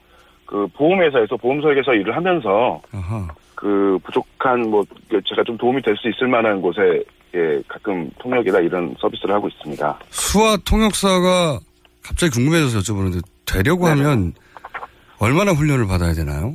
그 0.46 0.68
보험회사에서 0.76 1.38
보험 1.38 1.62
설계사 1.62 1.94
일을 1.94 2.16
하면서 2.16 2.82
아하. 2.94 3.28
그 3.58 3.98
부족한 4.04 4.70
뭐 4.70 4.86
제가 5.28 5.44
좀 5.44 5.58
도움이 5.58 5.82
될 5.82 5.96
수 5.98 6.08
있을 6.10 6.28
만한 6.28 6.62
곳에 6.62 7.04
예, 7.36 7.60
가끔 7.68 8.10
통역이나 8.20 8.60
이런 8.60 8.96
서비스를 9.00 9.34
하고 9.34 9.48
있습니다. 9.48 10.00
수화 10.12 10.56
통역사가 10.64 11.60
갑자기 12.04 12.32
궁금해져서 12.34 12.80
여쭤보는데 12.80 13.22
되려고 13.46 13.88
네네. 13.90 14.02
하면 14.04 14.34
얼마나 15.20 15.52
훈련을 15.52 15.88
받아야 15.88 16.14
되나요? 16.14 16.54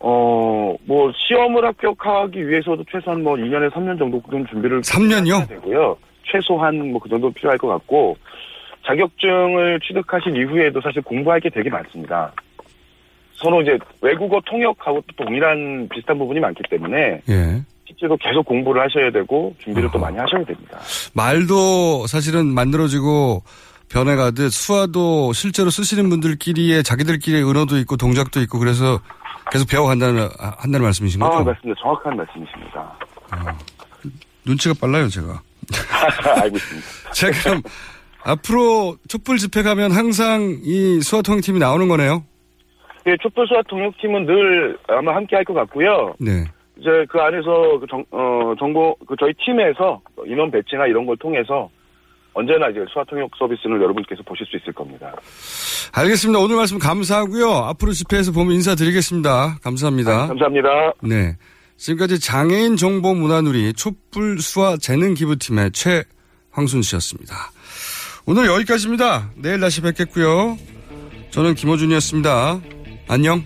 어, 0.00 0.74
뭐 0.84 1.12
시험을 1.16 1.64
합격하기 1.64 2.46
위해서도 2.48 2.84
최소한 2.90 3.22
뭐 3.22 3.36
2년에 3.36 3.70
3년 3.70 3.96
정도 3.98 4.20
좀 4.30 4.44
준비를 4.48 4.80
3년요? 4.82 5.36
해야 5.38 5.46
되고요. 5.46 5.96
최소한 6.24 6.90
뭐 6.90 7.00
그 7.00 7.08
정도 7.08 7.30
필요할 7.30 7.56
것 7.56 7.68
같고 7.68 8.16
자격증을 8.84 9.80
취득하신 9.80 10.34
이후에도 10.36 10.80
사실 10.80 11.02
공부할 11.02 11.40
게 11.40 11.48
되게 11.50 11.70
많습니다. 11.70 12.32
서로 13.36 13.62
이제 13.62 13.78
외국어 14.00 14.40
통역하고 14.46 15.02
또 15.06 15.24
동일한 15.24 15.88
비슷한 15.92 16.18
부분이 16.18 16.40
많기 16.40 16.62
때문에 16.70 17.20
예. 17.28 17.62
실제로 17.86 18.16
계속 18.16 18.44
공부를 18.44 18.82
하셔야 18.82 19.10
되고 19.10 19.54
준비를 19.62 19.90
또 19.92 19.98
많이 19.98 20.16
하셔야 20.18 20.44
됩니다. 20.44 20.78
말도 21.14 22.06
사실은 22.06 22.46
만들어지고 22.46 23.42
변해가듯 23.88 24.50
수화도 24.52 25.32
실제로 25.32 25.70
쓰시는 25.70 26.08
분들끼리의 26.08 26.82
자기들끼리의 26.82 27.48
은어도 27.48 27.78
있고 27.78 27.96
동작도 27.96 28.40
있고 28.42 28.58
그래서 28.58 29.00
계속 29.52 29.68
배워간다는 29.68 30.28
한다는 30.38 30.82
말씀이신 30.82 31.20
거죠? 31.20 31.36
아, 31.36 31.42
맞습니다. 31.42 31.80
정확한 31.80 32.16
말씀이십니다. 32.16 32.98
눈치가 34.44 34.74
빨라요, 34.80 35.08
제가. 35.08 35.40
알고 36.42 36.56
있습니다. 36.56 36.88
제가 37.14 37.42
그럼 37.42 37.62
앞으로 38.24 38.96
촛불 39.08 39.38
집회 39.38 39.62
가면 39.62 39.92
항상 39.92 40.58
이 40.64 41.00
수화 41.00 41.22
통역팀이 41.22 41.60
나오는 41.60 41.86
거네요? 41.86 42.24
예, 43.06 43.16
촛불 43.22 43.46
수화 43.46 43.62
통역팀은 43.68 44.26
늘 44.26 44.78
아마 44.88 45.14
함께 45.14 45.36
할 45.36 45.44
것 45.44 45.54
같고요. 45.54 46.14
네. 46.18 46.44
이제 46.78 47.06
그 47.08 47.18
안에서 47.18 47.78
그 47.78 47.86
정, 47.88 48.04
어, 48.10 48.52
정보, 48.58 48.94
그 49.06 49.14
저희 49.18 49.32
팀에서 49.34 50.00
인원 50.26 50.50
배치나 50.50 50.86
이런 50.86 51.06
걸 51.06 51.16
통해서 51.16 51.70
언제나 52.34 52.68
이제 52.68 52.84
수화 52.92 53.02
통역 53.04 53.30
서비스를 53.38 53.80
여러분께서 53.80 54.22
보실 54.24 54.44
수 54.46 54.56
있을 54.56 54.72
겁니다. 54.74 55.14
알겠습니다. 55.94 56.38
오늘 56.38 56.56
말씀 56.56 56.78
감사하고요. 56.78 57.48
앞으로 57.48 57.92
집회에서 57.92 58.32
보면 58.32 58.52
인사드리겠습니다. 58.54 59.58
감사합니다. 59.62 60.24
아, 60.24 60.26
감사합니다. 60.26 60.92
네. 61.02 61.36
지금까지 61.78 62.20
장애인 62.20 62.76
정보 62.76 63.14
문화누리 63.14 63.72
촛불 63.74 64.38
수화 64.40 64.76
재능 64.76 65.14
기부팀의 65.14 65.70
최황순 65.72 66.82
씨였습니다. 66.82 67.34
오늘 68.26 68.46
여기까지입니다. 68.46 69.30
내일 69.36 69.60
다시 69.60 69.80
뵙겠고요. 69.80 70.58
저는 71.30 71.54
김호준이었습니다. 71.54 72.60
안녕. 73.08 73.44